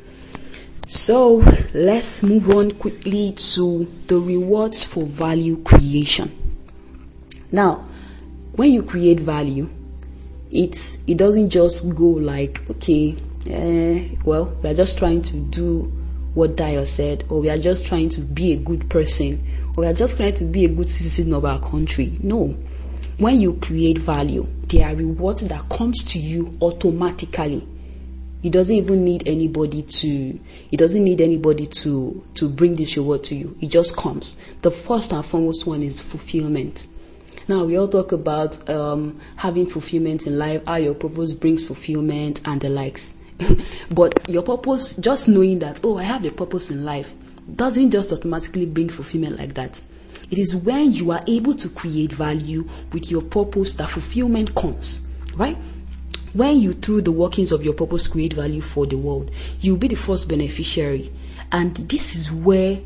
So 0.87 1.37
let's 1.73 2.21
move 2.21 2.47
on 2.51 2.71
quickly 2.73 3.31
to 3.31 3.87
the 4.05 4.19
rewards 4.19 4.83
for 4.83 5.03
value 5.03 5.63
creation. 5.63 6.31
Now, 7.51 7.85
when 8.53 8.71
you 8.71 8.83
create 8.83 9.19
value, 9.19 9.67
it's 10.51 10.99
it 11.07 11.17
doesn't 11.17 11.49
just 11.49 11.89
go 11.95 12.05
like 12.05 12.69
okay, 12.69 13.15
uh, 13.47 14.15
well 14.25 14.45
we 14.61 14.69
are 14.69 14.75
just 14.75 14.99
trying 14.99 15.23
to 15.23 15.37
do 15.37 15.91
what 16.35 16.55
Dio 16.55 16.83
said, 16.83 17.23
or 17.29 17.41
we 17.41 17.49
are 17.49 17.57
just 17.57 17.87
trying 17.87 18.09
to 18.09 18.21
be 18.21 18.51
a 18.51 18.57
good 18.57 18.87
person, 18.87 19.43
or 19.75 19.81
we 19.81 19.87
are 19.87 19.93
just 19.93 20.17
trying 20.17 20.35
to 20.35 20.43
be 20.43 20.65
a 20.65 20.69
good 20.69 20.89
citizen 20.91 21.33
of 21.33 21.45
our 21.45 21.59
country. 21.59 22.19
No, 22.21 22.55
when 23.17 23.41
you 23.41 23.53
create 23.53 23.97
value, 23.97 24.45
there 24.67 24.87
are 24.87 24.95
rewards 24.95 25.47
that 25.47 25.67
comes 25.67 26.03
to 26.03 26.19
you 26.19 26.59
automatically 26.61 27.67
it 28.43 28.51
doesn't 28.51 28.75
even 28.75 29.03
need 29.03 29.27
anybody 29.27 29.81
to 29.81 30.39
it 30.71 30.77
doesn't 30.77 31.03
need 31.03 31.21
anybody 31.21 31.65
to 31.65 32.23
to 32.35 32.49
bring 32.49 32.75
this 32.75 32.95
reward 32.97 33.23
to 33.25 33.35
you. 33.35 33.57
It 33.61 33.67
just 33.67 33.97
comes. 33.97 34.37
The 34.61 34.71
first 34.71 35.13
and 35.13 35.25
foremost 35.25 35.65
one 35.65 35.81
is 35.81 36.01
fulfillment. 36.01 36.87
Now 37.47 37.65
we 37.65 37.77
all 37.77 37.87
talk 37.87 38.11
about 38.11 38.69
um, 38.69 39.19
having 39.35 39.67
fulfillment 39.67 40.27
in 40.27 40.37
life 40.37 40.65
how 40.65 40.75
your 40.75 40.95
purpose 40.95 41.33
brings 41.33 41.65
fulfillment 41.65 42.41
and 42.45 42.61
the 42.61 42.69
likes. 42.69 43.13
But 43.89 44.29
your 44.29 44.43
purpose 44.43 44.93
just 44.93 45.27
knowing 45.27 45.59
that 45.59 45.81
oh 45.83 45.97
i 45.97 46.03
have 46.03 46.23
a 46.25 46.31
purpose 46.31 46.71
in 46.71 46.85
life 46.85 47.13
doesn't 47.53 47.91
just 47.91 48.11
automatically 48.11 48.65
bring 48.65 48.89
fulfillment 48.89 49.37
like 49.37 49.53
that. 49.55 49.81
It 50.31 50.39
is 50.39 50.55
when 50.55 50.91
you 50.93 51.11
are 51.11 51.21
able 51.27 51.53
to 51.53 51.69
create 51.69 52.11
value 52.11 52.67
with 52.91 53.11
your 53.11 53.21
purpose 53.21 53.73
that 53.75 53.89
fulfillment 53.89 54.55
comes 54.55 55.07
right 55.35 55.57
when 56.35 56.59
you, 56.59 56.73
through 56.73 57.01
the 57.01 57.13
workings 57.13 57.53
of 57.53 57.63
your 57.63 57.73
purpose, 57.73 58.07
create 58.07 58.33
value 58.33 58.59
for 58.59 58.85
the 58.85 58.97
world, 58.97 59.31
you'll 59.61 59.77
be 59.77 59.87
the 59.87 59.95
first 59.95 60.27
beneficiary. 60.27 61.09
And 61.49 61.73
this 61.73 62.15
is 62.15 62.29
where 62.29 62.79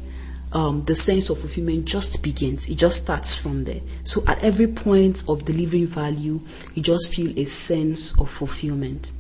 um, 0.51 0.83
the 0.83 0.95
sense 0.95 1.31
of 1.31 1.39
fulfillment 1.39 1.85
just 1.85 2.21
begins. 2.21 2.69
It 2.69 2.75
just 2.75 3.03
starts 3.03 3.35
from 3.35 3.63
there. 3.63 3.81
So 4.03 4.23
at 4.27 4.43
every 4.43 4.67
point 4.67 5.23
of 5.27 5.45
delivering 5.45 5.88
value, 5.88 6.41
you 6.75 6.83
just 6.83 7.13
feel 7.13 7.39
a 7.39 7.45
sense 7.45 8.19
of 8.19 8.29
fulfillment. 8.29 9.12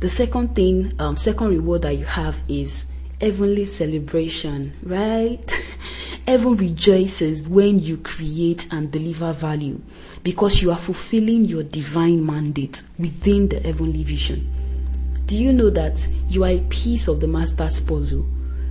The 0.00 0.08
second 0.08 0.54
thing, 0.54 0.94
um, 0.98 1.18
second 1.18 1.48
reward 1.48 1.82
that 1.82 1.96
you 1.96 2.06
have 2.06 2.36
is 2.48 2.86
heavenly 3.22 3.66
celebration, 3.66 4.72
right? 4.82 5.64
Heaven 6.26 6.56
rejoices 6.56 7.46
when 7.46 7.78
you 7.78 7.96
create 7.98 8.66
and 8.72 8.90
deliver 8.90 9.32
value 9.32 9.80
because 10.24 10.60
you 10.60 10.72
are 10.72 10.78
fulfilling 10.78 11.44
your 11.44 11.62
divine 11.62 12.26
mandate 12.26 12.82
within 12.98 13.46
the 13.46 13.60
heavenly 13.60 14.02
vision. 14.02 15.22
Do 15.26 15.36
you 15.36 15.52
know 15.52 15.70
that 15.70 16.06
you 16.28 16.42
are 16.42 16.50
a 16.50 16.58
piece 16.58 17.06
of 17.06 17.20
the 17.20 17.28
master's 17.28 17.78
puzzle? 17.78 18.26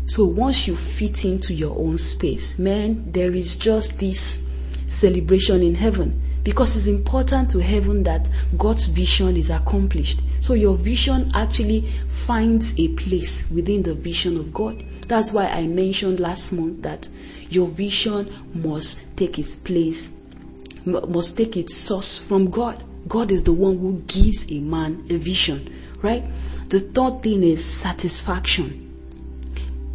So 0.05 0.25
once 0.25 0.67
you 0.67 0.75
fit 0.75 1.23
into 1.23 1.53
your 1.53 1.77
own 1.77 1.97
space, 1.97 2.59
man, 2.59 3.13
there 3.13 3.33
is 3.33 3.55
just 3.55 3.99
this 3.99 4.41
celebration 4.87 5.61
in 5.61 5.75
heaven 5.75 6.21
because 6.43 6.75
it's 6.75 6.87
important 6.87 7.51
to 7.51 7.59
heaven 7.59 8.03
that 8.03 8.29
God's 8.57 8.87
vision 8.87 9.37
is 9.37 9.49
accomplished. 9.49 10.19
So 10.41 10.55
your 10.55 10.75
vision 10.75 11.31
actually 11.35 11.87
finds 12.09 12.77
a 12.79 12.89
place 12.89 13.49
within 13.49 13.83
the 13.83 13.93
vision 13.93 14.37
of 14.37 14.51
God. 14.51 14.83
That's 15.07 15.31
why 15.31 15.45
I 15.45 15.67
mentioned 15.67 16.19
last 16.19 16.51
month 16.51 16.81
that 16.81 17.07
your 17.49 17.67
vision 17.67 18.33
must 18.53 18.99
take 19.15 19.37
its 19.37 19.55
place, 19.55 20.09
must 20.83 21.37
take 21.37 21.57
its 21.57 21.75
source 21.75 22.17
from 22.17 22.49
God. 22.49 22.83
God 23.07 23.31
is 23.31 23.43
the 23.43 23.53
one 23.53 23.77
who 23.77 24.01
gives 24.07 24.51
a 24.51 24.59
man 24.59 25.05
a 25.11 25.17
vision, 25.17 25.73
right? 26.01 26.23
The 26.69 26.79
third 26.79 27.21
thing 27.21 27.43
is 27.43 27.63
satisfaction 27.63 28.87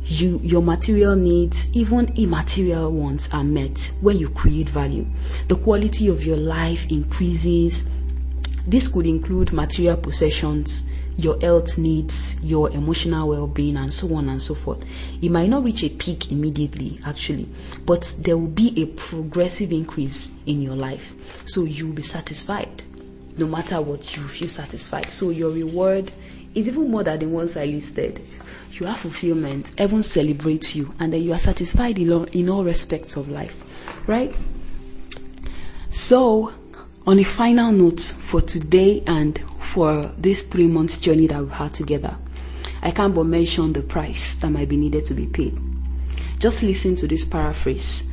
you 0.08 0.38
your 0.40 0.62
material 0.62 1.16
needs 1.16 1.68
even 1.72 2.12
immaterial 2.16 2.92
ones 2.92 3.28
are 3.32 3.42
met 3.42 3.90
when 4.00 4.16
you 4.16 4.28
create 4.28 4.68
value 4.68 5.04
the 5.48 5.56
quality 5.56 6.06
of 6.06 6.24
your 6.24 6.36
life 6.36 6.92
increases 6.92 7.84
this 8.66 8.88
could 8.88 9.06
include 9.06 9.52
material 9.52 9.96
possessions 9.96 10.84
your 11.18 11.38
health 11.40 11.78
needs 11.78 12.36
your 12.42 12.70
emotional 12.70 13.28
well-being 13.28 13.76
and 13.76 13.92
so 13.92 14.14
on 14.14 14.28
and 14.28 14.42
so 14.42 14.54
forth 14.54 14.84
it 15.22 15.30
might 15.30 15.48
not 15.48 15.64
reach 15.64 15.82
a 15.82 15.88
peak 15.88 16.30
immediately 16.30 17.00
actually 17.04 17.48
but 17.84 18.16
there 18.18 18.36
will 18.36 18.46
be 18.46 18.82
a 18.82 18.86
progressive 18.86 19.72
increase 19.72 20.30
in 20.44 20.60
your 20.60 20.76
life 20.76 21.12
so 21.46 21.64
you 21.64 21.86
will 21.86 21.94
be 21.94 22.02
satisfied 22.02 22.82
no 23.38 23.46
matter 23.46 23.80
what 23.80 24.16
you 24.16 24.26
feel 24.28 24.48
satisfied 24.48 25.10
so 25.10 25.30
your 25.30 25.50
reward 25.50 26.10
is 26.56 26.68
even 26.68 26.90
more 26.90 27.04
than 27.04 27.18
the 27.18 27.28
ones 27.28 27.56
I 27.56 27.66
listed. 27.66 28.26
You 28.72 28.86
have 28.86 28.98
fulfillment, 28.98 29.72
heaven 29.76 30.02
celebrates 30.02 30.74
you, 30.74 30.92
and 30.98 31.12
then 31.12 31.22
you 31.22 31.32
are 31.32 31.38
satisfied 31.38 31.98
in 31.98 32.10
all, 32.10 32.24
in 32.24 32.48
all 32.48 32.64
respects 32.64 33.16
of 33.16 33.28
life, 33.28 33.62
right? 34.06 34.34
So, 35.90 36.52
on 37.06 37.18
a 37.18 37.24
final 37.24 37.70
note 37.70 38.00
for 38.00 38.40
today 38.40 39.02
and 39.06 39.38
for 39.60 39.96
this 40.18 40.42
three 40.42 40.66
month 40.66 41.00
journey 41.00 41.26
that 41.28 41.40
we've 41.40 41.50
had 41.50 41.72
together, 41.72 42.16
I 42.82 42.90
can't 42.90 43.14
but 43.14 43.24
mention 43.24 43.72
the 43.72 43.82
price 43.82 44.34
that 44.36 44.50
might 44.50 44.68
be 44.68 44.76
needed 44.76 45.04
to 45.06 45.14
be 45.14 45.26
paid. 45.26 45.58
Just 46.38 46.62
listen 46.62 46.96
to 46.96 47.06
this 47.06 47.24
paraphrase. 47.24 48.04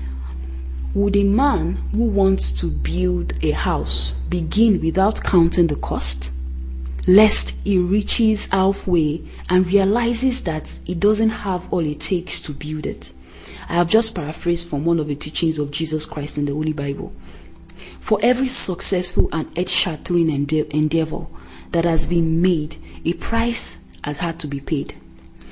Would 0.93 1.15
a 1.15 1.23
man 1.23 1.73
who 1.91 2.05
wants 2.05 2.51
to 2.61 2.67
build 2.67 3.33
a 3.43 3.51
house 3.51 4.13
begin 4.29 4.79
without 4.81 5.23
counting 5.23 5.67
the 5.67 5.75
cost? 5.75 6.29
lest 7.05 7.53
he 7.63 7.77
reaches 7.77 8.47
halfway 8.47 9.21
and 9.49 9.67
realizes 9.67 10.43
that 10.43 10.71
he 10.85 10.95
doesn't 10.95 11.29
have 11.29 11.71
all 11.73 11.85
it 11.85 11.99
takes 11.99 12.41
to 12.41 12.53
build 12.53 12.85
it. 12.85 13.11
I 13.67 13.73
have 13.73 13.89
just 13.89 14.15
paraphrased 14.15 14.67
from 14.67 14.85
one 14.85 14.99
of 14.99 15.07
the 15.07 15.15
teachings 15.15 15.59
of 15.59 15.71
Jesus 15.71 16.05
Christ 16.05 16.37
in 16.37 16.45
the 16.45 16.53
Holy 16.53 16.73
Bible. 16.73 17.13
For 18.03 18.19
every 18.21 18.49
successful 18.49 19.29
and 19.31 19.47
earth-shattering 19.57 20.29
endeavor 20.29 21.25
that 21.71 21.85
has 21.85 22.05
been 22.05 22.41
made, 22.41 22.75
a 23.05 23.13
price 23.13 23.77
has 24.03 24.17
had 24.17 24.41
to 24.41 24.47
be 24.47 24.59
paid. 24.59 24.93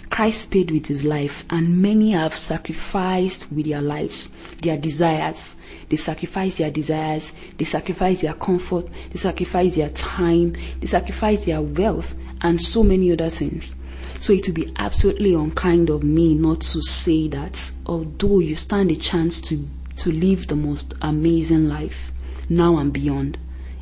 Christ 0.09 0.51
paid 0.51 0.69
with 0.69 0.85
his 0.85 1.05
life, 1.05 1.45
and 1.49 1.81
many 1.81 2.11
have 2.11 2.35
sacrificed 2.35 3.49
with 3.53 3.67
their 3.67 3.81
lives, 3.81 4.31
their 4.61 4.77
desires. 4.77 5.55
They 5.87 5.95
sacrifice 5.95 6.57
their 6.57 6.71
desires, 6.71 7.31
they 7.57 7.63
sacrifice 7.63 8.19
their 8.19 8.33
comfort, 8.33 8.89
they 9.11 9.17
sacrifice 9.17 9.75
their 9.77 9.87
time, 9.87 10.57
they 10.81 10.87
sacrifice 10.87 11.45
their 11.45 11.61
wealth, 11.61 12.17
and 12.41 12.61
so 12.61 12.83
many 12.83 13.13
other 13.13 13.29
things. 13.29 13.73
So 14.19 14.33
it 14.33 14.45
would 14.47 14.55
be 14.55 14.73
absolutely 14.75 15.35
unkind 15.35 15.89
of 15.89 16.03
me 16.03 16.35
not 16.35 16.59
to 16.59 16.81
say 16.81 17.29
that 17.29 17.71
although 17.85 18.39
you 18.39 18.57
stand 18.57 18.91
a 18.91 18.97
chance 18.97 19.39
to, 19.39 19.65
to 19.99 20.11
live 20.11 20.47
the 20.47 20.57
most 20.57 20.95
amazing 21.01 21.69
life 21.69 22.11
now 22.51 22.77
and 22.77 22.91
beyond, 22.91 23.37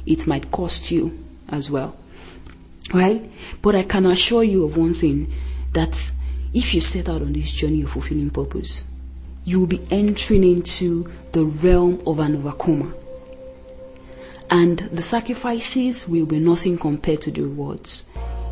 it 0.05 0.27
might 0.27 0.51
cost 0.51 0.91
you 0.91 1.17
as 1.49 1.69
well. 1.69 1.95
Right? 2.93 3.29
But 3.62 3.75
I 3.75 3.84
can 3.84 4.05
assure 4.05 4.43
you 4.43 4.65
of 4.65 4.77
one 4.77 4.93
thing 4.93 5.34
that 5.73 6.12
if 6.53 6.73
you 6.73 6.82
set 6.82 7.10
out 7.10 7.21
on 7.21 7.34
this 7.34 7.51
journey 7.51 7.84
of 7.84 7.91
fulfilling 7.91 8.29
purpose, 8.29 8.84
you 9.43 9.60
will 9.60 9.67
be 9.67 9.82
entering 9.89 10.43
into 10.43 11.12
the 11.32 11.45
realm 11.45 12.03
of 12.05 12.19
an 12.19 12.36
overcomer. 12.36 12.93
And 14.51 14.77
the 14.77 15.01
sacrifices 15.01 16.08
will 16.08 16.25
be 16.25 16.39
nothing 16.39 16.77
compared 16.77 17.21
to 17.21 17.32
the 17.32 17.43
rewards. 17.43 18.03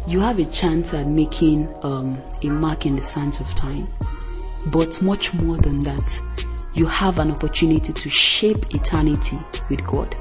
You 0.07 0.21
have 0.21 0.39
a 0.39 0.45
chance 0.45 0.93
at 0.93 1.07
making 1.07 1.73
um, 1.83 2.21
a 2.41 2.47
mark 2.47 2.85
in 2.85 2.95
the 2.95 3.03
sands 3.03 3.39
of 3.39 3.47
time. 3.55 3.87
But 4.65 5.01
much 5.01 5.33
more 5.33 5.57
than 5.57 5.83
that, 5.83 6.21
you 6.77 6.85
have 6.85 7.17
an 7.17 7.31
opportunity 7.31 7.91
to 7.91 8.09
shape 8.09 8.75
eternity 8.75 9.39
with 9.69 9.85
God. 9.85 10.15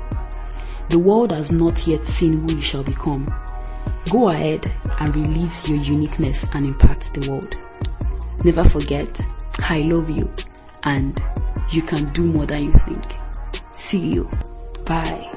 The 0.89 0.99
world 0.99 1.33
has 1.33 1.53
not 1.53 1.87
yet 1.87 2.07
seen 2.07 2.49
who 2.49 2.57
you 2.57 2.63
shall 2.63 2.83
become. 2.83 3.27
Go 4.11 4.29
ahead 4.29 4.73
and 4.99 5.15
release 5.15 5.69
your 5.69 5.79
uniqueness 5.79 6.47
and 6.55 6.65
impact 6.65 7.13
the 7.13 7.31
world. 7.31 7.57
Never 8.43 8.69
forget, 8.69 9.21
I 9.59 9.81
love 9.81 10.09
you 10.09 10.33
and 10.83 11.23
you 11.71 11.83
can 11.83 12.13
do 12.13 12.23
more 12.23 12.47
than 12.47 12.65
you 12.65 12.73
think. 12.73 13.05
See 13.73 14.15
you. 14.15 14.31
Bye. 14.85 15.31